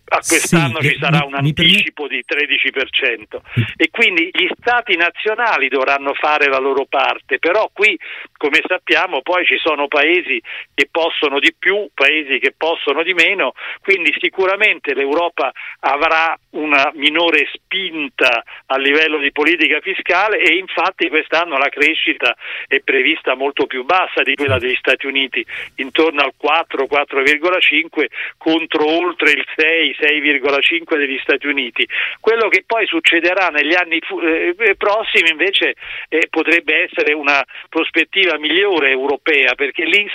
a 0.10 0.18
quest'anno 0.18 0.82
sì, 0.82 0.90
ci 0.90 0.98
sarà 1.00 1.24
un 1.24 1.36
anticipo 1.36 2.08
di 2.08 2.24
13% 2.26 3.40
e 3.78 3.90
quindi 3.92 4.30
gli 4.32 4.48
stati 4.60 4.96
nazionali 4.96 5.68
dovranno 5.68 6.14
fare 6.14 6.48
la 6.48 6.58
loro 6.58 6.86
parte, 6.86 7.38
però 7.38 7.70
qui 7.72 7.98
come 8.38 8.62
sappiamo 8.66 9.22
poi 9.22 9.46
ci 9.46 9.58
sono 9.58 9.88
paesi 9.88 10.42
che 10.74 10.88
possono 10.90 11.40
di 11.40 11.54
più, 11.58 11.90
paesi 11.94 12.40
che 12.40 12.54
possono 12.58 13.04
di 13.04 13.14
meno, 13.14 13.54
quindi 13.82 14.14
sicuramente 14.20 14.94
l'Europa 14.94 15.52
avrà 15.82 16.38
una 16.52 16.92
minore 16.96 17.48
spinta 17.54 18.44
a 18.66 18.78
livello 18.78 19.18
di 19.20 19.32
politica 19.32 19.80
fiscale 19.82 20.40
e 20.40 20.56
infatti 20.56 21.08
quest'anno 21.10 21.58
la 21.58 21.70
crescita 21.70 22.36
è 22.68 22.80
prevista 22.80 23.36
molto 23.36 23.68
più 23.68 23.84
bassa 23.86 24.24
di 24.24 24.34
quella 24.34 24.58
degli 24.58 24.76
Stati 24.76 25.06
Uniti, 25.06 25.46
intorno 25.76 26.22
al 26.22 26.34
4-4,5 26.42 28.06
contro 28.38 28.88
oltre 28.88 29.32
il 29.32 29.46
6 29.56 29.98
6,5 30.00 30.98
degli 30.98 31.20
Stati 31.22 31.48
Uniti. 31.48 31.88
Quello 32.20 32.48
che 32.50 32.64
poi 32.66 32.86
succederà 32.88 33.48
negli 33.48 33.76
anni 33.76 34.00
eh, 34.00 34.76
prossimi 34.78 35.30
invece 35.30 35.76
eh, 36.08 36.28
potrebbe 36.30 36.84
essere 36.84 37.14
una 37.14 37.44
prospettiva 37.70 38.38
migliore 38.38 38.90
europea 38.90 39.56
perché 39.56 39.84
lì 39.86 40.10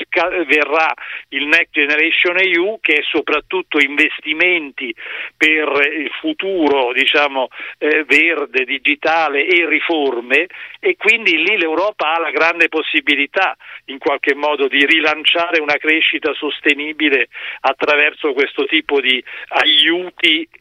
verrà 0.46 0.92
il 1.30 1.46
Next 1.46 1.72
Generation 1.72 2.38
EU 2.38 2.78
che 2.80 2.94
è 2.94 3.02
soprattutto 3.02 3.78
investimenti 3.78 4.94
per 5.36 5.68
il 5.92 6.10
futuro 6.20 6.92
diciamo, 6.92 7.48
eh, 7.78 8.04
verde, 8.04 8.64
digitale 8.64 9.46
e 9.46 9.66
riforme 9.68 10.46
e 10.80 10.96
quindi 10.96 11.42
lì 11.42 11.56
l'Europa 11.56 12.14
ha 12.14 12.20
la 12.20 12.30
grande 12.30 12.68
possibilità 12.68 13.56
in 13.86 13.98
qualche 13.98 14.34
modo 14.34 14.68
di 14.68 14.84
rilanciare 14.84 15.60
una 15.60 15.76
crescita 15.76 16.32
sostenibile 16.34 17.28
attraverso 17.60 18.32
questo 18.32 18.64
tipo 18.66 19.00
di 19.00 19.22
aiuti, 19.48 19.73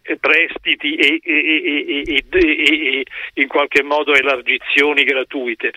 eh, 0.03 0.17
prestiti 0.17 0.95
e, 0.95 1.19
e, 1.23 2.03
e, 2.05 2.25
e 2.29 3.05
in 3.35 3.47
qualche 3.47 3.83
modo 3.83 4.13
elargizioni 4.13 5.03
gratuite. 5.03 5.71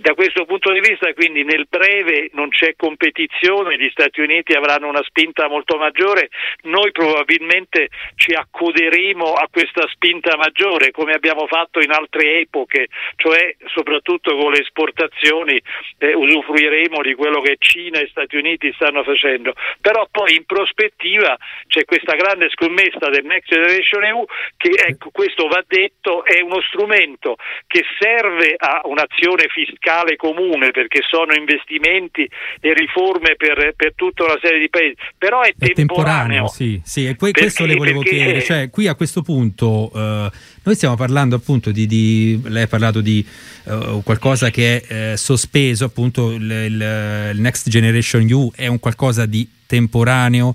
da 0.00 0.14
questo 0.14 0.44
punto 0.44 0.72
di 0.72 0.80
vista 0.80 1.12
quindi 1.14 1.44
nel 1.44 1.66
breve 1.68 2.30
non 2.32 2.48
c'è 2.48 2.74
competizione, 2.76 3.78
gli 3.78 3.88
Stati 3.90 4.20
Uniti 4.20 4.52
avranno 4.52 4.88
una 4.88 5.02
spinta 5.02 5.48
molto 5.48 5.76
maggiore, 5.76 6.28
noi 6.62 6.90
probabilmente 6.92 7.88
ci 8.16 8.32
accoderemo 8.32 9.32
a 9.32 9.48
questa 9.50 9.86
spinta 9.92 10.36
maggiore 10.36 10.90
come 10.90 11.12
abbiamo 11.12 11.46
fatto 11.46 11.80
in 11.80 11.90
altre 11.90 12.40
epoche, 12.40 12.88
cioè 13.16 13.54
soprattutto 13.66 14.36
con 14.36 14.52
le 14.52 14.60
esportazioni 14.60 15.60
eh, 15.98 16.14
usufruiremo 16.14 17.02
di 17.02 17.14
quello 17.14 17.40
che 17.40 17.56
Cina 17.58 18.00
e 18.00 18.08
Stati 18.08 18.36
Uniti 18.36 18.72
stanno 18.74 19.02
facendo, 19.02 19.54
però 19.80 20.06
poi 20.10 20.36
in 20.36 20.44
prospettiva 20.44 21.36
c'è 21.66 21.84
questa 21.84 22.16
scommessa 22.50 23.10
del 23.10 23.24
Next 23.24 23.52
Generation 23.52 24.04
EU 24.04 24.24
che 24.56 24.70
ecco, 24.70 25.10
questo 25.10 25.46
va 25.46 25.62
detto 25.66 26.24
è 26.24 26.40
uno 26.40 26.60
strumento 26.62 27.36
che 27.66 27.84
serve 27.98 28.54
a 28.56 28.82
un'azione 28.84 29.46
fiscale 29.48 30.16
comune 30.16 30.70
perché 30.70 31.00
sono 31.06 31.34
investimenti 31.34 32.28
e 32.60 32.72
riforme 32.72 33.36
per, 33.36 33.74
per 33.76 33.92
tutta 33.94 34.24
una 34.24 34.38
serie 34.40 34.60
di 34.60 34.68
paesi, 34.68 34.94
però 35.16 35.42
è, 35.42 35.54
è 35.58 35.72
temporaneo. 35.72 36.46
temporaneo. 36.46 36.48
sì, 36.48 36.80
sì, 36.84 37.06
e 37.06 37.16
que- 37.16 37.30
perché, 37.30 37.40
questo 37.40 37.66
le 37.66 37.76
volevo 37.76 38.00
chiedere, 38.00 38.42
cioè 38.42 38.70
qui 38.70 38.86
a 38.86 38.94
questo 38.94 39.22
punto 39.22 39.90
eh, 39.94 40.30
noi 40.64 40.74
stiamo 40.74 40.96
parlando 40.96 41.36
appunto 41.36 41.70
di, 41.70 41.86
di 41.86 42.40
lei 42.44 42.62
ha 42.62 42.66
parlato 42.66 43.00
di 43.00 43.24
uh, 43.64 44.02
qualcosa 44.02 44.50
che 44.50 44.80
è 44.80 45.12
eh, 45.12 45.16
sospeso, 45.16 45.84
appunto 45.84 46.30
il, 46.30 46.42
il, 46.42 47.32
il, 47.34 47.40
Next 47.40 47.68
Generation 47.68 48.26
U 48.30 48.50
è 48.54 48.66
un 48.66 48.78
qualcosa 48.78 49.26
di 49.26 49.46
temporaneo, 49.66 50.54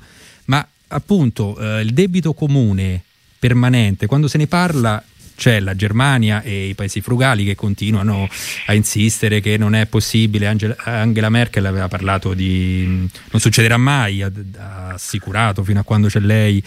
appunto 0.90 1.58
uh, 1.58 1.80
il 1.80 1.94
debito 1.94 2.34
comune 2.34 3.02
permanente, 3.40 4.06
quando 4.06 4.28
se 4.28 4.38
ne 4.38 4.48
parla 4.48 5.04
c'è 5.36 5.62
la 5.62 5.74
Germania 5.74 6.42
e 6.42 6.68
i 6.68 6.74
paesi 6.74 7.00
frugali 7.00 7.46
che 7.46 7.56
continuano 7.56 8.28
a 8.66 8.74
insistere 8.74 9.40
che 9.40 9.58
non 9.58 9.74
è 9.74 9.86
possibile. 9.86 10.48
Angela, 10.48 11.30
Merkel 11.30 11.66
aveva 11.66 11.88
parlato 11.88 12.34
di 12.34 12.84
non 12.86 13.40
succederà 13.40 13.78
mai, 13.78 14.22
ha, 14.22 14.30
ha 14.58 14.90
assicurato 14.90 15.64
fino 15.64 15.80
a 15.80 15.84
quando 15.84 16.10
c'è 16.10 16.20
lei 16.20 16.62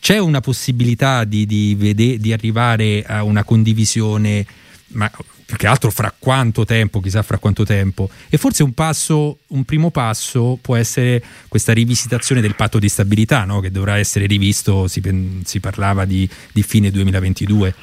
c'è 0.00 0.18
una 0.18 0.40
possibilità 0.40 1.24
di, 1.24 1.44
di, 1.44 1.74
vede- 1.76 2.18
di 2.18 2.32
arrivare 2.32 3.04
a 3.06 3.24
una 3.24 3.44
condivisione, 3.44 4.46
ma 4.92 5.10
più 5.48 5.56
che 5.56 5.66
altro 5.66 5.90
fra 5.90 6.14
quanto 6.16 6.64
tempo, 6.64 7.00
chissà 7.00 7.22
fra 7.22 7.38
quanto 7.38 7.64
tempo. 7.64 8.08
E 8.30 8.36
forse 8.36 8.62
un 8.62 8.74
passo, 8.74 9.38
un 9.48 9.64
primo 9.64 9.90
passo 9.90 10.58
può 10.60 10.76
essere 10.76 11.22
questa 11.48 11.72
rivisitazione 11.72 12.40
del 12.40 12.54
patto 12.54 12.78
di 12.78 12.88
stabilità, 12.88 13.44
no? 13.44 13.60
che 13.60 13.70
dovrà 13.70 13.98
essere 13.98 14.26
rivisto, 14.26 14.86
si, 14.88 15.00
si 15.44 15.60
parlava 15.60 16.04
di, 16.04 16.28
di 16.52 16.62
fine 16.62 16.90
2022. 16.90 17.74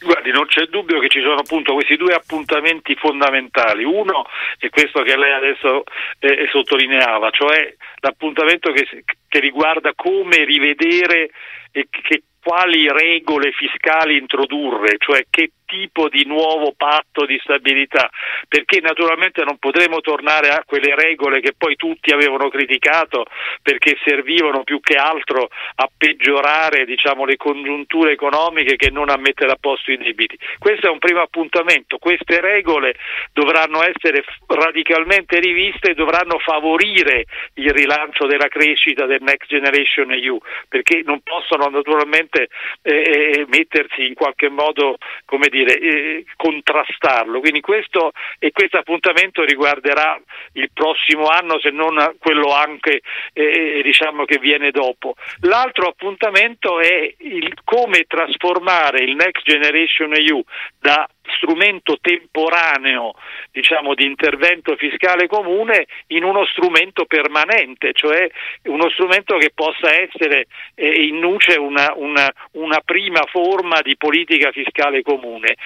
Guardi, 0.00 0.30
non 0.30 0.46
c'è 0.46 0.66
dubbio 0.66 1.00
che 1.00 1.08
ci 1.08 1.20
sono 1.20 1.34
appunto 1.34 1.74
questi 1.74 1.96
due 1.96 2.14
appuntamenti 2.14 2.94
fondamentali. 2.94 3.84
Uno 3.84 4.24
è 4.58 4.68
questo 4.70 5.02
che 5.02 5.16
lei 5.16 5.32
adesso 5.32 5.82
eh, 6.20 6.48
sottolineava, 6.50 7.30
cioè 7.30 7.74
l'appuntamento 8.00 8.72
che, 8.72 8.86
che 9.28 9.40
riguarda 9.40 9.92
come 9.94 10.44
rivedere 10.44 11.30
e 11.72 11.88
che, 11.90 12.22
quali 12.46 12.86
regole 12.88 13.50
fiscali 13.50 14.16
introdurre, 14.16 14.94
cioè 14.98 15.26
che 15.28 15.50
tipo 15.66 16.08
di 16.08 16.24
nuovo 16.24 16.72
patto 16.76 17.26
di 17.26 17.38
stabilità, 17.42 18.08
perché 18.48 18.80
naturalmente 18.80 19.44
non 19.44 19.58
potremo 19.58 20.00
tornare 20.00 20.48
a 20.48 20.62
quelle 20.64 20.94
regole 20.94 21.40
che 21.40 21.52
poi 21.56 21.76
tutti 21.76 22.12
avevano 22.12 22.48
criticato 22.48 23.26
perché 23.60 23.98
servivano 24.04 24.62
più 24.62 24.80
che 24.80 24.94
altro 24.94 25.48
a 25.74 25.90
peggiorare 25.94 26.84
diciamo, 26.86 27.24
le 27.24 27.36
congiunture 27.36 28.12
economiche 28.12 28.76
che 28.76 28.90
non 28.90 29.10
a 29.10 29.16
mettere 29.16 29.50
a 29.50 29.58
posto 29.60 29.92
i 29.92 29.98
debiti. 29.98 30.38
Questo 30.58 30.86
è 30.86 30.90
un 30.90 30.98
primo 30.98 31.20
appuntamento, 31.20 31.98
queste 31.98 32.40
regole 32.40 32.94
dovranno 33.32 33.82
essere 33.82 34.24
radicalmente 34.46 35.38
riviste 35.40 35.90
e 35.90 35.94
dovranno 35.94 36.38
favorire 36.38 37.24
il 37.54 37.70
rilancio 37.70 38.26
della 38.26 38.48
crescita 38.48 39.06
del 39.06 39.22
Next 39.22 39.48
Generation 39.48 40.12
EU, 40.12 40.38
perché 40.68 41.02
non 41.04 41.20
possono 41.22 41.66
naturalmente 41.66 42.48
eh, 42.82 42.94
eh 42.94 43.46
mettersi 43.48 44.06
in 44.06 44.14
qualche 44.14 44.48
modo 44.48 44.96
come 45.24 45.48
eh, 45.62 46.24
contrastarlo. 46.36 47.40
Quindi 47.40 47.60
questo, 47.60 48.12
e 48.38 48.52
questo 48.52 48.78
appuntamento 48.78 49.44
riguarderà 49.44 50.20
il 50.52 50.70
prossimo 50.72 51.26
anno, 51.26 51.58
se 51.60 51.70
non 51.70 52.16
quello 52.18 52.52
anche 52.52 53.00
eh, 53.32 53.80
diciamo 53.82 54.24
che 54.24 54.38
viene 54.38 54.70
dopo. 54.70 55.14
L'altro 55.40 55.88
appuntamento 55.88 56.80
è 56.80 57.14
il, 57.18 57.52
come 57.64 58.04
trasformare 58.06 59.02
il 59.02 59.14
Next 59.14 59.42
Generation 59.44 60.12
EU 60.14 60.42
da 60.78 61.08
strumento 61.36 61.98
temporaneo 62.00 63.14
diciamo, 63.50 63.94
di 63.94 64.04
intervento 64.04 64.76
fiscale 64.76 65.26
comune 65.26 65.86
in 66.08 66.24
uno 66.24 66.44
strumento 66.46 67.04
permanente, 67.04 67.92
cioè 67.92 68.28
uno 68.64 68.88
strumento 68.90 69.36
che 69.36 69.50
possa 69.54 69.92
essere 69.92 70.46
eh, 70.74 71.06
in 71.06 71.18
nuce 71.18 71.56
una, 71.56 71.92
una, 71.96 72.32
una 72.52 72.80
prima 72.84 73.22
forma 73.30 73.80
di 73.82 73.96
politica 73.96 74.50
fiscale 74.52 75.02
comune. 75.02 75.56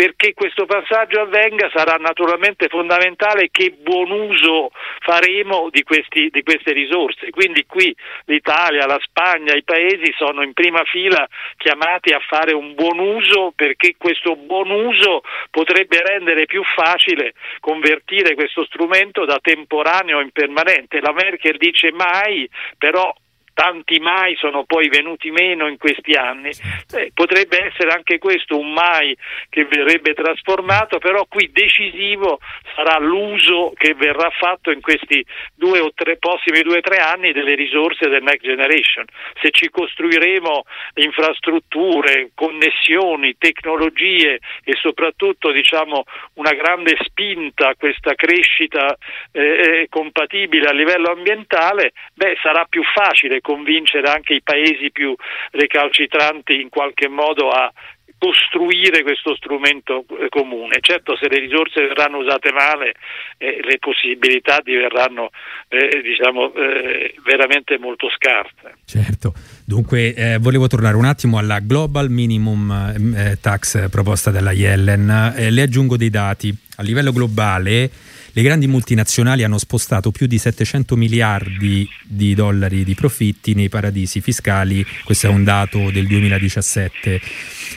Perché 0.00 0.32
questo 0.32 0.64
passaggio 0.64 1.20
avvenga 1.20 1.68
sarà 1.74 1.96
naturalmente 1.96 2.68
fondamentale 2.68 3.50
che 3.50 3.76
buon 3.82 4.10
uso 4.10 4.70
faremo 5.00 5.68
di, 5.70 5.82
questi, 5.82 6.30
di 6.30 6.42
queste 6.42 6.72
risorse. 6.72 7.28
Quindi 7.28 7.66
qui 7.66 7.94
l'Italia, 8.24 8.86
la 8.86 8.98
Spagna, 9.02 9.52
i 9.52 9.62
paesi 9.62 10.10
sono 10.16 10.42
in 10.42 10.54
prima 10.54 10.82
fila 10.84 11.28
chiamati 11.58 12.14
a 12.14 12.20
fare 12.26 12.54
un 12.54 12.74
buon 12.74 12.98
uso 12.98 13.52
perché 13.54 13.96
questo 13.98 14.36
buon 14.36 14.70
uso 14.70 15.20
potrebbe 15.50 16.02
rendere 16.02 16.46
più 16.46 16.62
facile 16.64 17.34
convertire 17.60 18.34
questo 18.34 18.64
strumento 18.64 19.26
da 19.26 19.38
temporaneo 19.38 20.20
in 20.20 20.30
permanente. 20.30 21.02
La 21.02 21.12
Merkel 21.12 21.58
dice 21.58 21.92
mai, 21.92 22.48
però 22.78 23.14
tanti 23.60 23.98
mai 24.00 24.34
sono 24.36 24.64
poi 24.64 24.88
venuti 24.88 25.30
meno 25.30 25.68
in 25.68 25.76
questi 25.76 26.12
anni. 26.12 26.50
Eh, 26.94 27.10
potrebbe 27.12 27.66
essere 27.66 27.90
anche 27.90 28.16
questo 28.16 28.58
un 28.58 28.72
mai 28.72 29.14
che 29.50 29.66
verrebbe 29.66 30.14
trasformato, 30.14 30.98
però 30.98 31.26
qui 31.28 31.50
decisivo 31.52 32.40
sarà 32.74 32.98
l'uso 32.98 33.72
che 33.76 33.92
verrà 33.92 34.30
fatto 34.30 34.70
in 34.70 34.80
questi 34.80 35.22
due 35.54 35.78
o 35.78 35.92
tre 35.94 36.16
prossimi 36.16 36.62
due 36.62 36.78
o 36.78 36.80
tre 36.80 36.96
anni 36.96 37.32
delle 37.32 37.54
risorse 37.54 38.08
del 38.08 38.22
Next 38.22 38.46
Generation. 38.46 39.04
Se 39.42 39.50
ci 39.50 39.68
costruiremo 39.68 40.62
infrastrutture, 40.94 42.30
connessioni, 42.34 43.36
tecnologie 43.36 44.38
e 44.64 44.72
soprattutto 44.80 45.52
diciamo, 45.52 46.04
una 46.34 46.54
grande 46.54 46.96
spinta 47.02 47.68
a 47.68 47.74
questa 47.76 48.14
crescita 48.14 48.96
eh, 49.32 49.82
eh 49.82 49.86
compatibile 49.90 50.66
a 50.68 50.72
livello 50.72 51.10
ambientale, 51.10 51.92
beh, 52.14 52.38
sarà 52.40 52.64
più 52.64 52.82
facile 52.82 53.42
convincere 53.50 54.08
anche 54.08 54.34
i 54.34 54.42
paesi 54.42 54.92
più 54.92 55.14
recalcitranti 55.50 56.60
in 56.60 56.68
qualche 56.68 57.08
modo 57.08 57.50
a 57.50 57.72
costruire 58.20 59.02
questo 59.02 59.34
strumento 59.34 60.04
eh, 60.20 60.28
comune. 60.28 60.78
Certo 60.82 61.16
se 61.16 61.26
le 61.28 61.38
risorse 61.38 61.86
verranno 61.86 62.18
usate 62.18 62.52
male 62.52 62.92
eh, 63.38 63.60
le 63.62 63.78
possibilità 63.78 64.60
diverranno 64.62 65.30
eh, 65.68 66.02
diciamo, 66.02 66.52
eh, 66.52 67.14
veramente 67.24 67.78
molto 67.78 68.10
scarse. 68.10 68.76
Certo, 68.84 69.32
dunque 69.64 70.14
eh, 70.14 70.38
volevo 70.38 70.66
tornare 70.66 70.96
un 70.96 71.06
attimo 71.06 71.38
alla 71.38 71.60
Global 71.60 72.10
Minimum 72.10 73.14
eh, 73.16 73.38
Tax 73.40 73.88
proposta 73.88 74.30
dalla 74.30 74.52
Yellen. 74.52 75.34
le 75.48 75.62
aggiungo 75.62 75.96
dei 75.96 76.10
dati. 76.10 76.54
A 76.76 76.82
livello 76.82 77.12
globale 77.12 77.90
le 78.32 78.42
grandi 78.42 78.66
multinazionali 78.66 79.42
hanno 79.42 79.58
spostato 79.58 80.10
più 80.10 80.26
di 80.26 80.38
700 80.38 80.96
miliardi 80.96 81.88
di 82.04 82.34
dollari 82.34 82.84
di 82.84 82.94
profitti 82.94 83.54
nei 83.54 83.68
paradisi 83.68 84.20
fiscali, 84.20 84.84
questo 85.04 85.26
è 85.26 85.30
un 85.30 85.44
dato 85.44 85.90
del 85.90 86.06
2017. 86.06 87.20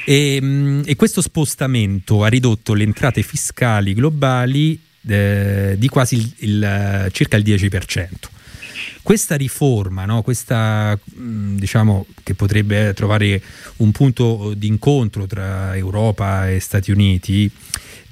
E, 0.06 0.40
mm, 0.42 0.82
e 0.86 0.96
questo 0.96 1.22
spostamento 1.22 2.24
ha 2.24 2.28
ridotto 2.28 2.74
le 2.74 2.84
entrate 2.84 3.22
fiscali 3.22 3.94
globali 3.94 4.80
eh, 5.08 5.76
di 5.78 5.88
quasi 5.88 6.16
il, 6.16 6.34
il, 6.40 7.10
circa 7.12 7.38
il 7.38 7.44
10%. 7.44 8.08
Questa 9.02 9.36
riforma, 9.36 10.06
no? 10.06 10.22
questa, 10.22 10.98
mm, 11.18 11.58
diciamo, 11.58 12.06
che 12.24 12.36
potrebbe 12.36 12.94
trovare 12.94 13.42
un 13.78 13.92
punto 13.92 14.54
di 14.56 14.68
incontro 14.68 15.26
tra 15.26 15.76
Europa 15.76 16.50
e 16.50 16.60
Stati 16.62 16.90
Uniti, 16.92 17.52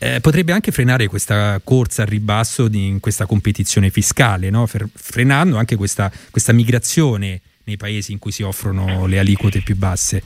eh, 0.04 0.20
potrebbe 0.20 0.52
anche 0.52 0.72
frenare 0.72 1.06
questa 1.06 1.62
corsa 1.64 2.02
al 2.02 2.08
ribasso 2.08 2.68
di, 2.68 2.88
in 2.88 3.00
questa 3.00 3.28
competizione 3.28 3.92
fiscale, 3.92 4.50
no? 4.50 4.66
frenando 4.66 5.58
anche 5.58 5.76
questa, 5.76 6.12
questa 6.32 6.54
migrazione 6.54 7.40
nei 7.66 7.78
paesi 7.78 8.12
in 8.12 8.18
cui 8.18 8.32
si 8.32 8.42
offrono 8.42 9.06
le 9.06 9.20
aliquote 9.20 9.62
più 9.62 9.76
basse. 9.76 10.24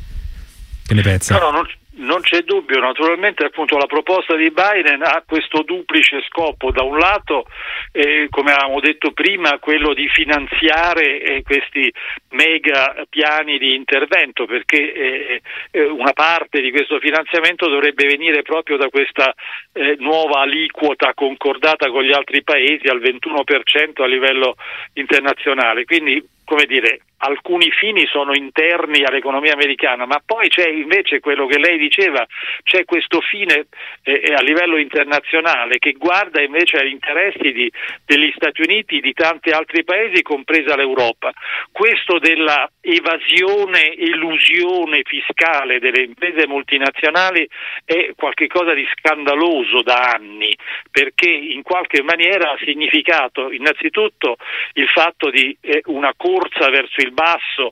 Che 0.85 0.93
ne 0.93 1.01
pensa? 1.01 1.37
No, 1.37 1.51
no, 1.51 1.51
non, 1.51 1.65
non 1.97 2.21
c'è 2.21 2.41
dubbio, 2.41 2.79
naturalmente 2.79 3.45
appunto 3.45 3.77
la 3.77 3.85
proposta 3.85 4.35
di 4.35 4.51
Biden 4.51 5.01
ha 5.03 5.23
questo 5.25 5.61
duplice 5.63 6.21
scopo, 6.27 6.71
da 6.71 6.83
un 6.83 6.97
lato 6.97 7.45
eh, 7.91 8.27
come 8.29 8.51
avevamo 8.51 8.79
detto 8.79 9.11
prima 9.11 9.59
quello 9.59 9.93
di 9.93 10.07
finanziare 10.09 11.21
eh, 11.21 11.41
questi 11.43 11.91
mega 12.31 13.05
piani 13.09 13.57
di 13.57 13.75
intervento 13.75 14.45
perché 14.45 14.93
eh, 14.93 15.41
eh 15.71 15.83
una 15.85 16.13
parte 16.13 16.61
di 16.61 16.71
questo 16.71 16.99
finanziamento 16.99 17.69
dovrebbe 17.69 18.05
venire 18.05 18.41
proprio 18.41 18.77
da 18.77 18.89
questa 18.89 19.33
eh, 19.71 19.95
nuova 19.99 20.41
aliquota 20.41 21.13
concordata 21.13 21.89
con 21.89 22.03
gli 22.03 22.11
altri 22.11 22.43
paesi 22.43 22.87
al 22.87 22.99
21% 22.99 24.01
a 24.01 24.07
livello 24.07 24.55
internazionale, 24.93 25.85
quindi 25.85 26.21
come 26.45 26.65
dire, 26.65 26.99
alcuni 27.17 27.71
fini 27.71 28.05
sono 28.05 28.33
interni 28.33 29.03
all'economia 29.03 29.53
americana, 29.53 30.05
ma 30.05 30.21
poi 30.23 30.47
c'è 30.47 30.67
invece 30.67 31.19
quello 31.19 31.47
che 31.47 31.57
lei 31.57 31.77
diceva, 31.77 32.25
c'è 32.63 32.85
questo 32.85 33.19
fine 33.21 33.65
eh, 34.03 34.21
eh, 34.23 34.33
a 34.33 34.41
livello 34.41 34.77
internazionale 34.77 35.79
che 35.79 35.93
guarda 35.93 36.41
invece 36.41 36.77
agli 36.77 36.91
interessi 36.91 37.51
di, 37.51 37.71
degli 38.05 38.31
Stati 38.35 38.61
Uniti, 38.61 38.99
di 38.99 39.13
tanti 39.13 39.49
altri 39.49 39.83
paesi, 39.83 40.21
compresa 40.21 40.75
l'Europa. 40.75 41.31
Questo 41.71 42.19
della 42.19 42.69
evasione, 42.81 43.95
elusione 43.95 45.01
fiscale 45.03 45.79
delle 45.79 46.03
imprese 46.03 46.47
multinazionali 46.47 47.47
è 47.83 48.11
qualcosa 48.15 48.73
di 48.73 48.87
scandaloso 48.97 49.81
da 49.81 50.13
anni, 50.15 50.55
perché 50.91 51.29
in 51.29 51.63
qualche 51.63 52.03
maniera 52.03 52.51
ha 52.51 52.57
significato 52.63 53.51
innanzitutto 53.51 54.35
il 54.73 54.87
fatto 54.87 55.29
di 55.29 55.55
eh, 55.61 55.81
una 55.85 56.13
corsa 56.15 56.34
verso 56.69 57.01
il 57.01 57.11
basso 57.11 57.71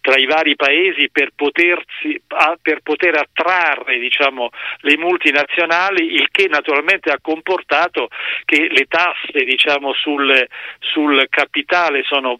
tra 0.00 0.16
i 0.16 0.26
vari 0.26 0.54
paesi 0.54 1.10
per, 1.10 1.30
potersi, 1.34 2.20
per 2.62 2.80
poter 2.82 3.16
attrarre 3.16 3.98
diciamo, 3.98 4.50
le 4.80 4.96
multinazionali, 4.96 6.14
il 6.14 6.28
che 6.30 6.46
naturalmente 6.48 7.10
ha 7.10 7.18
comportato 7.20 8.08
che 8.44 8.68
le 8.70 8.86
tasse 8.86 9.44
diciamo, 9.44 9.92
sul, 9.94 10.46
sul, 10.78 11.26
capitale 11.28 12.02
sono 12.04 12.38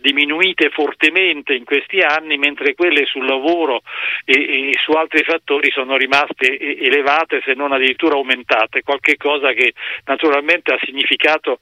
diminuite 0.00 0.70
fortemente 0.70 1.54
in 1.54 1.64
questi 1.64 2.00
anni, 2.00 2.36
mentre 2.36 2.74
quelle 2.74 3.06
sul 3.06 3.26
lavoro 3.26 3.82
e, 4.24 4.70
e 4.70 4.72
su 4.82 4.92
altri 4.92 5.22
fattori 5.22 5.70
sono 5.70 5.96
rimaste 5.96 6.58
elevate 6.58 7.42
se 7.44 7.54
non 7.54 7.72
addirittura 7.72 8.14
aumentate, 8.14 8.82
qualche 8.82 9.16
cosa 9.16 9.52
che 9.52 9.74
naturalmente 10.04 10.72
ha 10.72 10.78
significato 10.82 11.58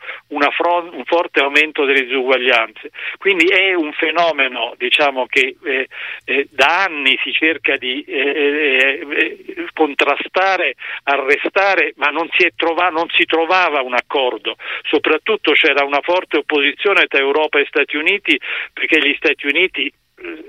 fron- 0.56 0.90
un 0.92 1.04
forte 1.04 1.40
aumento 1.40 1.84
delle 1.84 2.04
disuguaglianze. 2.04 2.90
Quindi 3.18 3.46
è 3.46 3.74
un 3.74 3.92
fenomeno 3.92 4.74
diciamo, 4.76 4.93
che 5.26 5.56
eh, 5.64 5.88
eh, 6.24 6.48
da 6.50 6.84
anni 6.84 7.18
si 7.22 7.32
cerca 7.32 7.76
di 7.76 8.04
eh, 8.04 8.18
eh, 8.18 9.06
eh, 9.10 9.66
contrastare, 9.72 10.74
arrestare, 11.04 11.92
ma 11.96 12.08
non 12.08 12.28
si, 12.36 12.48
trova- 12.54 12.90
non 12.90 13.08
si 13.10 13.24
trovava 13.24 13.82
un 13.82 13.94
accordo. 13.94 14.56
Soprattutto 14.88 15.52
c'era 15.52 15.84
una 15.84 16.00
forte 16.02 16.38
opposizione 16.38 17.06
tra 17.06 17.18
Europa 17.18 17.58
e 17.58 17.66
Stati 17.66 17.96
Uniti 17.96 18.38
perché 18.72 18.98
gli 19.00 19.14
Stati 19.16 19.46
Uniti 19.46 19.92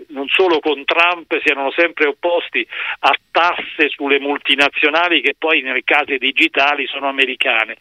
non 0.10 0.28
solo 0.28 0.60
con 0.60 0.86
Trump 0.86 1.38
si 1.41 1.49
erano 1.49 1.71
sempre 1.71 2.08
opposti 2.08 2.65
a 2.99 3.13
tasse 3.32 3.89
sulle 3.89 4.19
multinazionali 4.19 5.21
che 5.21 5.36
poi 5.38 5.62
nei 5.62 5.84
casi 5.84 6.17
digitali 6.17 6.86
sono 6.88 7.08
americane. 7.08 7.75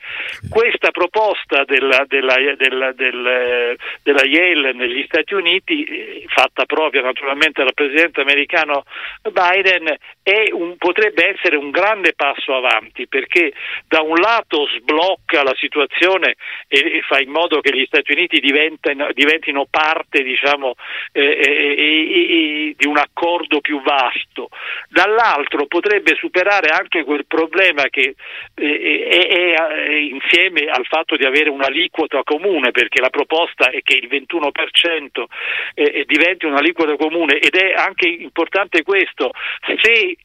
Questa 0.48 0.90
proposta 0.90 1.64
della, 1.64 2.04
della, 2.08 2.34
della, 2.56 2.92
della, 2.92 4.24
Yale 4.24 4.72
negli 4.72 5.04
Stati 5.06 5.34
Uniti, 5.34 5.84
eh, 5.84 6.24
fatta 6.28 6.64
propria 6.64 7.02
naturalmente 7.02 7.62
dal 7.62 7.74
presidente 7.74 8.22
americano 8.22 8.84
Biden, 9.30 9.94
un, 10.52 10.76
potrebbe 10.78 11.34
essere 11.34 11.56
un 11.56 11.70
grande 11.70 12.14
passo 12.14 12.54
avanti 12.54 13.06
perché 13.06 13.52
da 13.86 14.00
un 14.00 14.16
lato 14.16 14.66
sblocca 14.78 15.42
la 15.42 15.54
situazione 15.56 16.36
e, 16.66 16.78
e 16.78 17.02
fa 17.06 17.20
in 17.20 17.30
modo 17.30 17.60
che 17.60 17.76
gli 17.76 17.84
Stati 17.84 18.12
Uniti 18.12 18.40
diventino, 18.40 19.08
diventino 19.12 19.66
parte 19.70 20.22
diciamo, 20.22 20.74
eh, 21.12 21.73
eh, 21.74 22.68
e, 22.68 22.74
di 22.76 22.86
un 22.86 22.96
accordo 22.98 23.60
più 23.60 23.82
vasto, 23.82 24.48
dall'altro 24.88 25.66
potrebbe 25.66 26.14
superare 26.16 26.68
anche 26.68 27.04
quel 27.04 27.26
problema 27.26 27.84
che 27.84 28.14
eh, 28.54 29.08
è, 29.08 29.26
è, 29.26 29.54
è, 29.54 29.92
insieme 29.94 30.66
al 30.66 30.86
fatto 30.86 31.16
di 31.16 31.24
avere 31.24 31.50
un'aliquota 31.50 32.22
comune, 32.22 32.70
perché 32.70 33.00
la 33.00 33.10
proposta 33.10 33.70
è 33.70 33.80
che 33.82 33.96
il 33.96 34.08
21% 34.08 35.24
eh, 35.74 36.04
diventi 36.06 36.46
un'aliquota 36.46 36.96
comune 36.96 37.38
ed 37.38 37.54
è 37.54 37.72
anche 37.74 38.08
importante 38.08 38.82
questo, 38.82 39.32
se 39.82 40.16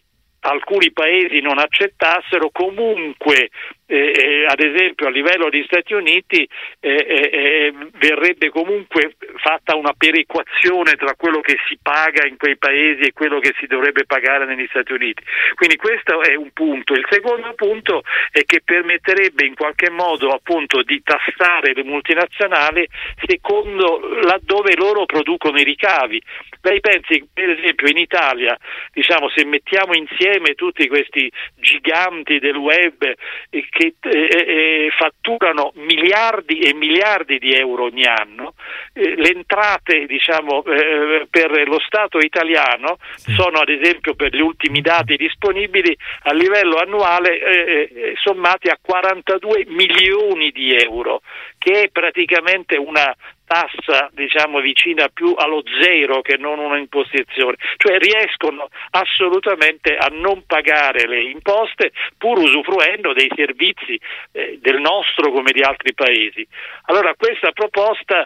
alcuni 0.42 0.92
paesi 0.92 1.42
non 1.42 1.58
accettassero, 1.60 2.50
comunque 2.52 3.50
eh, 3.92 4.46
ad 4.48 4.60
esempio 4.60 5.08
a 5.08 5.10
livello 5.10 5.50
di 5.50 5.64
Stati 5.66 5.94
Uniti 5.94 6.48
verrebbe 6.80 8.50
comunque 8.50 9.16
fatta 9.38 9.76
una 9.76 9.94
perequazione 9.98 10.96
tra 10.96 11.16
quello 11.16 11.40
che 11.42 11.58
si 11.68 11.78
paga 11.82 12.26
in 12.28 12.38
quei 12.38 12.58
paesi 12.58 13.02
e 13.02 13.14
quello 13.14 13.40
che 13.40 13.54
si 13.60 13.66
dovrebbe 13.66 14.06
pagare 14.06 14.46
negli 14.46 14.68
Stati 14.70 14.94
Uniti. 14.94 15.24
Quindi 15.56 15.76
questo 15.76 16.22
è 16.22 16.36
un 16.36 16.52
punto. 16.52 16.94
Il 16.94 17.06
secondo 17.10 17.54
punto 17.56 18.04
è 18.32 18.44
che 18.44 18.62
permetterebbe 18.64 19.46
in 19.46 19.56
qualche 19.56 19.90
modo 19.90 20.30
appunto 20.30 20.84
di 20.84 21.02
tassare 21.04 21.74
le 21.74 21.84
multinazionali 21.84 22.88
secondo 23.26 24.00
laddove 24.22 24.76
loro 24.76 25.06
producono 25.06 25.60
i 25.60 25.64
ricavi. 25.64 26.22
Lei 26.62 26.80
pensi 26.80 27.28
per 27.32 27.50
esempio 27.50 27.88
in 27.88 27.98
Italia, 27.98 28.58
diciamo, 28.94 29.30
se 29.30 29.46
mettiamo 29.46 29.94
insieme 29.94 30.54
tutti 30.54 30.88
questi 30.88 31.32
giganti 31.56 32.40
del 32.40 32.56
web 32.56 33.02
eh, 33.50 33.68
che 33.80 33.96
eh, 34.02 34.10
eh, 34.10 34.90
fatturano 34.98 35.72
miliardi 35.76 36.60
e 36.60 36.74
miliardi 36.74 37.40
di 37.40 37.54
euro 37.54 37.86
ogni 37.86 38.06
anno, 38.06 38.56
eh, 38.92 39.16
le 39.16 39.32
entrate 39.32 40.06
diciamo, 40.06 40.66
eh, 40.66 41.26
per 41.30 41.66
lo 41.66 41.80
Stato 41.80 42.18
italiano 42.18 42.98
sono 43.16 43.60
ad 43.60 43.70
esempio 43.70 44.16
per 44.16 44.36
gli 44.36 44.42
ultimi 44.42 44.82
dati 44.82 45.16
disponibili 45.16 45.96
a 46.24 46.34
livello 46.34 46.76
annuale 46.76 47.40
eh, 47.40 48.14
sommati 48.22 48.68
a 48.68 48.78
42 48.82 49.66
milioni 49.70 50.52
di 50.52 50.76
euro, 50.76 51.22
che 51.60 51.84
è 51.84 51.90
praticamente 51.92 52.76
una 52.78 53.16
tassa 53.46 54.10
diciamo 54.14 54.60
vicina 54.60 55.10
più 55.10 55.34
allo 55.36 55.62
zero 55.82 56.22
che 56.22 56.38
non 56.38 56.58
una 56.58 56.78
imposizione, 56.78 57.58
cioè 57.78 58.00
riescono 58.00 58.70
assolutamente 58.92 59.96
a 59.96 60.08
non 60.08 60.44
pagare 60.48 61.08
le 61.08 61.30
imposte 61.30 61.92
pur 62.18 62.40
usufruendo 62.40 63.14
dei 63.14 63.30
servizi 63.36 64.00
eh, 64.32 64.58
del 64.62 64.80
nostro 64.80 65.32
come 65.32 65.52
di 65.52 65.62
altri 65.62 65.94
paesi. 65.94 66.48
Allora 66.86 67.14
questa 67.16 67.52
proposta 67.52 68.26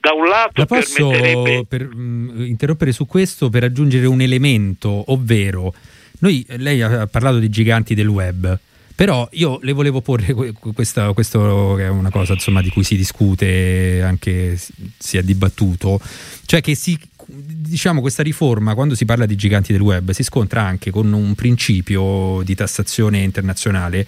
da 0.00 0.14
un 0.14 0.26
lato 0.26 0.62
La 0.62 0.66
posso 0.66 1.10
permetterebbe... 1.10 1.66
per, 1.68 1.82
mh, 1.84 2.32
mm, 2.32 2.44
interrompere 2.46 2.92
su 2.92 3.06
questo 3.06 3.50
per 3.50 3.64
aggiungere 3.64 4.06
un 4.06 4.20
elemento, 4.20 5.04
ovvero 5.12 5.74
noi, 6.20 6.44
lei 6.58 6.82
ha 6.82 7.06
parlato 7.06 7.38
di 7.38 7.48
giganti 7.48 7.94
del 7.94 8.08
web. 8.08 8.58
Però 9.00 9.26
io 9.32 9.58
le 9.62 9.72
volevo 9.72 10.02
porre 10.02 10.34
questa, 10.74 11.14
questo 11.14 11.72
che 11.74 11.84
è 11.84 11.88
una 11.88 12.10
cosa 12.10 12.34
insomma, 12.34 12.60
di 12.60 12.68
cui 12.68 12.84
si 12.84 12.96
discute, 12.96 14.02
anche 14.02 14.60
si 14.98 15.16
è 15.16 15.22
dibattuto, 15.22 15.98
cioè 16.44 16.60
che 16.60 16.74
si, 16.74 16.98
diciamo, 17.24 18.02
questa 18.02 18.22
riforma, 18.22 18.74
quando 18.74 18.94
si 18.94 19.06
parla 19.06 19.24
di 19.24 19.36
giganti 19.36 19.72
del 19.72 19.80
web, 19.80 20.10
si 20.10 20.22
scontra 20.22 20.60
anche 20.64 20.90
con 20.90 21.10
un 21.14 21.34
principio 21.34 22.42
di 22.44 22.54
tassazione 22.54 23.20
internazionale 23.20 24.06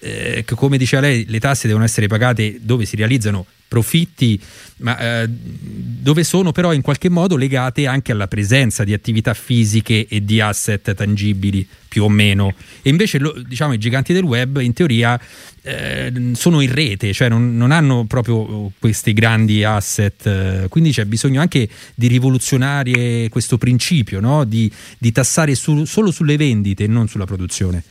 eh, 0.00 0.44
come 0.44 0.78
diceva 0.78 1.02
lei, 1.02 1.24
le 1.28 1.38
tasse 1.38 1.66
devono 1.66 1.84
essere 1.84 2.08
pagate 2.08 2.58
dove 2.60 2.86
si 2.86 2.96
realizzano 2.96 3.46
profitti, 3.74 4.40
ma 4.78 4.96
eh, 5.22 5.26
dove 5.28 6.22
sono 6.22 6.52
però 6.52 6.72
in 6.72 6.80
qualche 6.80 7.08
modo 7.08 7.36
legate 7.36 7.88
anche 7.88 8.12
alla 8.12 8.28
presenza 8.28 8.84
di 8.84 8.92
attività 8.92 9.34
fisiche 9.34 10.06
e 10.08 10.24
di 10.24 10.40
asset 10.40 10.94
tangibili 10.94 11.66
più 11.88 12.04
o 12.04 12.08
meno. 12.08 12.54
E 12.82 12.90
invece 12.90 13.18
lo, 13.18 13.34
diciamo, 13.36 13.72
i 13.72 13.78
giganti 13.78 14.12
del 14.12 14.22
web 14.22 14.60
in 14.60 14.72
teoria 14.72 15.18
eh, 15.62 16.12
sono 16.34 16.60
in 16.60 16.72
rete, 16.72 17.12
cioè 17.12 17.28
non, 17.28 17.56
non, 17.56 17.72
hanno 17.72 18.04
proprio 18.06 18.70
questi 18.78 19.12
grandi 19.12 19.64
asset, 19.64 20.26
eh, 20.26 20.68
quindi 20.68 20.92
c'è 20.92 21.04
bisogno 21.04 21.40
anche 21.40 21.68
di 21.96 22.06
rivoluzionare 22.06 23.28
questo 23.28 23.58
principio, 23.58 24.20
no? 24.20 24.44
di, 24.44 24.70
di, 24.98 25.10
tassare 25.10 25.54
su, 25.56 25.84
solo 25.84 26.12
sulle 26.12 26.36
vendite 26.36 26.84
e 26.84 26.86
non 26.86 27.08
sulla 27.08 27.26
produzione. 27.26 27.82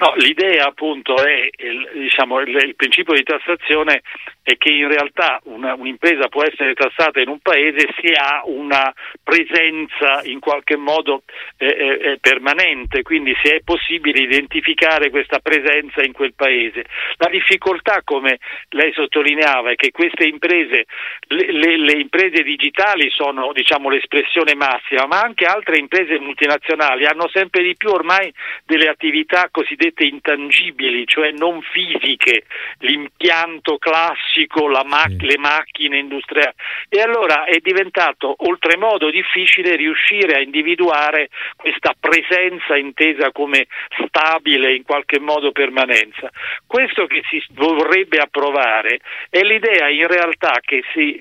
No, 0.00 0.14
l'idea 0.16 0.66
appunto 0.66 1.14
è 1.22 1.50
il, 1.58 2.00
diciamo, 2.02 2.40
il, 2.40 2.48
il, 2.48 2.74
principio 2.74 3.12
di 3.12 3.22
tassazione 3.22 4.00
è 4.42 4.56
che 4.56 4.70
in 4.70 4.88
realtà 4.88 5.09
una, 5.44 5.74
un'impresa 5.74 6.28
può 6.28 6.42
essere 6.42 6.74
tassata 6.74 7.20
in 7.20 7.28
un 7.28 7.38
paese 7.40 7.88
se 8.00 8.12
ha 8.12 8.42
una 8.44 8.92
presenza 9.22 10.22
in 10.24 10.40
qualche 10.40 10.76
modo 10.76 11.22
eh, 11.56 11.66
eh, 11.66 12.18
permanente, 12.20 13.02
quindi 13.02 13.36
se 13.42 13.56
è 13.56 13.60
possibile 13.62 14.22
identificare 14.22 15.10
questa 15.10 15.38
presenza 15.38 16.02
in 16.02 16.12
quel 16.12 16.34
paese. 16.34 16.84
La 17.16 17.28
difficoltà, 17.28 18.00
come 18.04 18.38
lei 18.70 18.92
sottolineava, 18.92 19.70
è 19.70 19.76
che 19.76 19.90
queste 19.90 20.24
imprese, 20.24 20.86
le, 21.28 21.52
le, 21.52 21.76
le 21.76 21.92
imprese 21.92 22.42
digitali 22.42 23.10
sono 23.10 23.52
diciamo, 23.52 23.90
l'espressione 23.90 24.54
massima, 24.54 25.06
ma 25.06 25.20
anche 25.20 25.44
altre 25.44 25.78
imprese 25.78 26.18
multinazionali 26.18 27.06
hanno 27.06 27.28
sempre 27.28 27.62
di 27.62 27.76
più 27.76 27.90
ormai 27.90 28.32
delle 28.64 28.88
attività 28.88 29.48
cosiddette 29.50 30.04
intangibili, 30.04 31.06
cioè 31.06 31.30
non 31.32 31.60
fisiche, 31.62 32.44
l'impianto 32.78 33.78
classico, 33.78 34.68
ma- 35.00 35.16
sì. 35.18 35.26
le 35.26 35.38
macchine 35.38 35.98
industriali. 35.98 36.54
E 36.88 37.00
allora 37.00 37.44
è 37.44 37.58
diventato 37.58 38.34
oltremodo 38.38 39.10
difficile 39.10 39.76
riuscire 39.76 40.36
a 40.36 40.40
individuare 40.40 41.28
questa 41.56 41.94
presenza 41.98 42.76
intesa 42.76 43.30
come 43.32 43.66
stabile, 44.06 44.74
in 44.74 44.82
qualche 44.82 45.18
modo 45.18 45.52
permanenza. 45.52 46.30
Questo 46.66 47.06
che 47.06 47.22
si 47.28 47.42
vorrebbe 47.52 48.18
approvare 48.18 49.00
è 49.28 49.40
l'idea 49.42 49.88
in 49.88 50.06
realtà 50.06 50.60
che 50.64 50.82
si, 50.92 51.20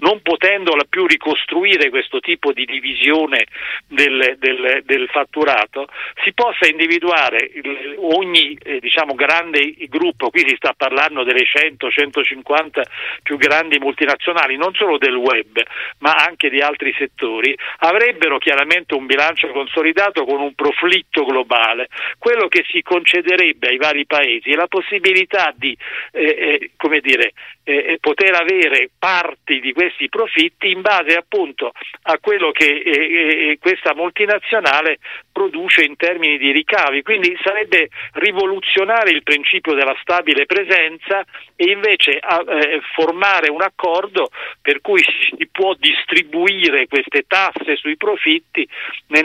non 0.00 0.20
potendola 0.22 0.84
più 0.88 1.06
ricostruire 1.06 1.90
questo 1.90 2.20
tipo 2.20 2.52
di 2.52 2.64
divisione 2.64 3.46
del, 3.86 4.36
del, 4.38 4.82
del 4.84 5.08
fatturato, 5.08 5.88
si 6.24 6.32
possa 6.32 6.66
individuare 6.68 7.50
ogni 7.96 8.56
eh, 8.62 8.80
diciamo, 8.80 9.14
grande 9.14 9.74
gruppo, 9.88 10.30
qui 10.30 10.46
si 10.46 10.54
sta 10.56 10.74
parlando 10.76 11.22
delle 11.24 11.44
100-150 11.44 12.82
più 13.22 13.36
grandi 13.36 13.78
multinazionali, 13.78 14.56
non 14.56 14.74
solo 14.74 14.98
del 14.98 15.14
web, 15.14 15.60
ma 15.98 16.14
anche 16.14 16.50
di 16.50 16.60
altri 16.60 16.94
settori, 16.96 17.56
avrebbero 17.78 18.38
chiaramente 18.38 18.94
un 18.94 19.06
bilancio 19.06 19.48
consolidato 19.48 20.24
con 20.24 20.40
un 20.40 20.54
proflitto 20.54 21.24
globale. 21.24 21.88
Quello 22.18 22.48
che 22.48 22.64
si 22.68 22.82
concederebbe 22.82 23.68
ai 23.68 23.76
vari 23.76 24.06
paesi 24.06 24.50
è 24.50 24.54
la 24.54 24.66
possibilità 24.66 25.52
di 25.56 25.76
eh, 26.12 26.70
eh, 26.78 27.00
dire, 27.00 27.32
eh, 27.64 27.98
poter 28.00 28.34
avere 28.34 28.90
parti 28.98 29.60
di 29.60 29.72
questi 29.72 30.08
profitti 30.08 30.70
in 30.70 30.80
base 30.80 31.14
appunto 31.16 31.72
a 32.02 32.18
quello 32.18 32.50
che 32.50 32.64
eh, 32.64 32.90
eh, 32.90 33.58
questa 33.60 33.94
multinazionale 33.94 34.98
produce 35.32 35.84
in 35.84 35.96
termini 35.96 36.38
di 36.38 36.50
ricavi. 36.50 37.02
Quindi 37.02 37.36
sarebbe 37.42 37.88
rivoluzionare 38.14 39.10
il 39.10 39.22
principio 39.22 39.74
della 39.74 39.96
stabile 40.00 40.46
presenza 40.46 41.24
e 41.54 41.70
invece 41.70 42.18
eh, 42.18 42.77
formare 42.94 43.50
un 43.50 43.62
accordo 43.62 44.30
per 44.60 44.80
cui 44.80 45.02
si 45.02 45.48
può 45.50 45.74
distribuire 45.74 46.86
queste 46.86 47.24
tasse 47.26 47.76
sui 47.76 47.96
profitti 47.96 48.66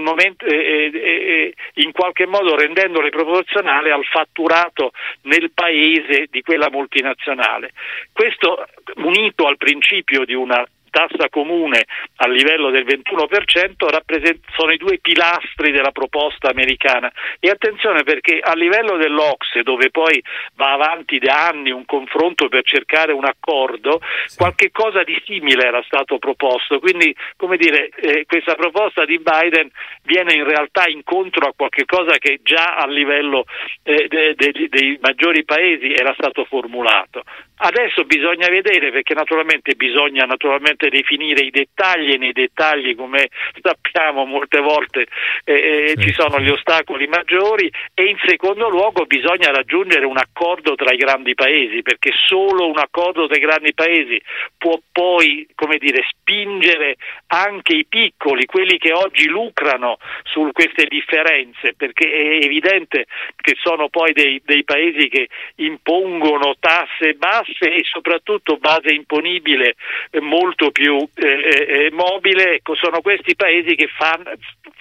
momento, 0.01 0.45
eh, 0.45 0.91
eh, 0.93 0.99
eh, 0.99 1.53
in 1.75 1.91
qualche 1.91 2.25
modo 2.25 2.55
rendendole 2.55 3.09
proporzionali 3.09 3.89
al 3.89 4.03
fatturato 4.03 4.91
nel 5.23 5.51
paese 5.53 6.27
di 6.29 6.41
quella 6.41 6.69
multinazionale. 6.69 7.71
Questo 8.11 8.65
unito 8.95 9.47
al 9.47 9.57
principio 9.57 10.25
di 10.25 10.33
una 10.33 10.63
tassa 10.93 11.27
comune 11.29 11.85
a 12.17 12.27
livello 12.27 12.69
del 12.69 12.85
21% 12.85 14.41
sono 14.55 14.71
i 14.71 14.77
due 14.77 14.99
pilastri 14.99 15.71
della 15.71 15.91
proposta 15.91 16.49
americana. 16.49 17.11
E 17.39 17.49
attenzione 17.49 18.03
perché 18.03 18.39
a 18.39 18.53
livello 18.53 18.97
dell'Ocse 18.97 19.63
dove 19.63 19.89
poi 19.89 20.23
va 20.55 20.73
avanti 20.73 21.17
da 21.17 21.47
anni 21.47 21.71
un 21.71 21.85
confronto 21.85 22.47
per 22.47 22.63
cercare 22.63 23.11
un 23.11 23.25
accordo 23.25 24.01
sì. 24.25 24.37
qualche 24.37 24.69
cosa 24.71 25.03
di 25.03 25.19
simile 25.25 25.65
era 25.65 25.81
stato 25.83 26.19
proposto. 26.19 26.79
Quindi 26.79 27.15
come 27.35 27.57
dire 27.57 27.89
eh, 27.89 28.25
questa 28.27 28.53
proposta 28.53 29.03
di 29.03 29.19
Biden 29.19 29.69
viene 30.03 30.33
in 30.33 30.43
realtà 30.43 30.87
incontro 30.87 31.47
a 31.47 31.53
qualche 31.55 31.85
cosa 31.85 32.19
che 32.19 32.41
già 32.43 32.75
a 32.75 32.85
livello 32.85 33.45
eh, 33.81 34.07
de, 34.07 34.35
de, 34.35 34.67
dei 34.69 34.99
maggiori 35.01 35.43
paesi 35.43 35.91
era 35.91 36.13
stato 36.13 36.45
formulato 36.45 37.23
Adesso 37.55 38.03
bisogna 38.05 38.49
vedere 38.49 38.91
perché 38.91 39.13
naturalmente 39.13 39.75
bisogna 39.75 40.25
naturalmente 40.25 40.89
definire 40.89 41.45
i 41.45 41.51
dettagli 41.51 42.11
e 42.11 42.17
nei 42.17 42.33
dettagli 42.33 42.95
come 42.95 43.29
sappiamo 43.61 44.25
molte 44.25 44.59
volte 44.59 45.05
eh, 45.45 45.93
sì, 45.95 46.01
ci 46.01 46.13
sono 46.13 46.39
gli 46.39 46.49
ostacoli 46.49 47.07
maggiori 47.07 47.71
e 47.93 48.05
in 48.05 48.17
secondo 48.25 48.69
luogo 48.69 49.05
bisogna 49.05 49.51
raggiungere 49.51 50.05
un 50.05 50.17
accordo 50.17 50.73
tra 50.73 50.91
i 50.91 50.97
grandi 50.97 51.35
paesi 51.35 51.83
perché 51.83 52.11
solo 52.27 52.67
un 52.67 52.79
accordo 52.79 53.27
tra 53.27 53.37
i 53.37 53.41
grandi 53.41 53.73
paesi 53.73 54.19
può 54.57 54.79
poi 54.91 55.47
come 55.53 55.77
dire, 55.77 56.03
spingere 56.09 56.95
anche 57.27 57.75
i 57.75 57.85
piccoli, 57.85 58.45
quelli 58.45 58.77
che 58.77 58.93
oggi 58.93 59.27
lucrano 59.27 59.97
su 60.23 60.49
queste 60.51 60.85
differenze 60.85 61.75
perché 61.75 62.11
è 62.11 62.43
evidente 62.43 63.05
che 63.39 63.55
sono 63.61 63.89
poi 63.89 64.11
dei, 64.11 64.41
dei 64.43 64.63
paesi 64.63 65.07
che 65.07 65.29
impongono 65.57 66.55
tasse 66.59 67.13
basse 67.13 67.51
e 67.59 67.81
soprattutto 67.83 68.57
base 68.57 68.93
imponibile 68.93 69.75
molto 70.21 70.71
più 70.71 70.97
eh, 71.15 71.85
eh, 71.85 71.91
mobile, 71.91 72.55
ecco, 72.55 72.75
sono 72.75 73.01
questi 73.01 73.35
paesi 73.35 73.75
che 73.75 73.87
fan, 73.87 74.23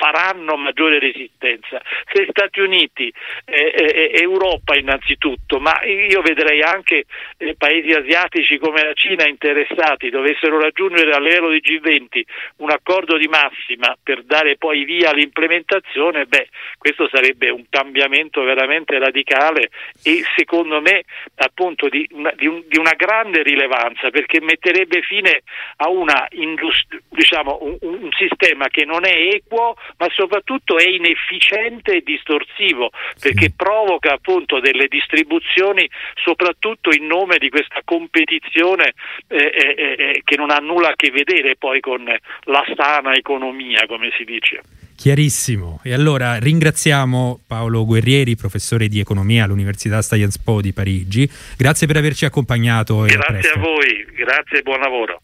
faranno 0.03 0.57
maggiore 0.57 0.99
resistenza. 0.99 1.81
Se 2.13 2.27
Stati 2.29 2.61
Uniti, 2.61 3.13
eh, 3.45 3.73
eh, 3.77 4.11
Europa 4.21 4.77
innanzitutto, 4.77 5.61
ma 5.61 5.83
io 5.85 6.21
vedrei 6.23 6.63
anche 6.63 7.05
eh, 7.37 7.55
paesi 7.57 7.91
asiatici 7.93 8.59
come 8.59 8.83
la 8.83 8.95
Cina 8.95 9.29
interessati 9.29 10.11
dovessero 10.11 10.61
raggiungere 10.61 11.13
a 11.13 11.19
di 11.23 11.61
G20 11.61 12.23
un 12.57 12.71
accordo 12.71 13.17
di 13.17 13.29
massima 13.29 13.97
per 14.03 14.25
dare 14.25 14.57
poi 14.57 14.85
via 14.85 15.11
all'implementazione, 15.11 16.27
beh, 16.27 16.49
questo 16.79 17.09
sarebbe 17.09 17.51
un 17.51 17.65
cambiamento 17.71 18.43
veramente 18.43 18.99
radicale 18.99 19.71
e 20.03 20.23
secondo 20.37 20.81
me 20.81 21.05
appunto 21.37 21.89
di 21.89 22.07
una, 22.13 22.33
di 22.37 22.47
un, 22.53 22.63
di 22.69 22.79
una 22.79 22.95
grande 22.95 23.43
rilevanza 23.43 24.11
perché 24.11 24.41
metterebbe 24.41 25.03
fine 25.03 25.43
a 25.77 25.89
una 25.89 26.27
indust- 26.31 27.01
diciamo, 27.09 27.59
un, 27.63 27.77
un, 27.81 28.11
sistema 28.13 28.69
che 28.69 28.85
non 28.85 29.05
è 29.05 29.15
equo 29.35 29.77
ma 29.97 30.07
soprattutto 30.11 30.79
è 30.79 30.87
inefficiente 30.87 31.97
e 31.97 32.03
distorsivo 32.03 32.91
perché 33.21 33.47
sì. 33.47 33.55
provoca 33.55 34.13
appunto 34.13 34.61
delle 34.61 34.87
distribuzioni 34.89 35.89
soprattutto 36.15 36.91
in 36.91 37.07
nome 37.07 37.39
di 37.39 37.49
questa 37.49 37.81
competizione 37.85 38.93
eh, 39.29 39.37
eh, 39.37 39.75
eh, 39.77 39.97
eh 39.99 40.23
che 40.25 40.37
non 40.37 40.51
ha 40.51 40.59
nulla 40.59 40.91
a 40.91 40.97
che 40.97 41.11
vedere 41.11 41.57
poi 41.57 41.81
con 41.81 42.05
la 42.05 42.65
sana 42.77 43.15
economia 43.15 43.87
come 43.87 44.13
si 44.17 44.25
dice. 44.25 44.82
Chiarissimo. 45.03 45.81
E 45.83 45.93
allora 45.93 46.39
ringraziamo 46.39 47.41
Paolo 47.45 47.85
Guerrieri, 47.85 48.37
professore 48.37 48.87
di 48.87 49.01
economia 49.01 49.43
all'Università 49.43 50.01
Sciences 50.01 50.39
Po 50.39 50.61
di 50.61 50.73
Parigi. 50.73 51.29
Grazie 51.57 51.89
per 51.89 51.97
averci 51.97 52.25
accompagnato. 52.25 53.01
Grazie 53.01 53.51
a, 53.51 53.55
a 53.57 53.59
voi, 53.59 54.07
grazie 54.15 54.61
e 54.61 54.63
buon 54.63 54.79
lavoro. 54.79 55.23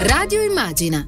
Radio 0.00 0.40
Immagina 0.40 1.06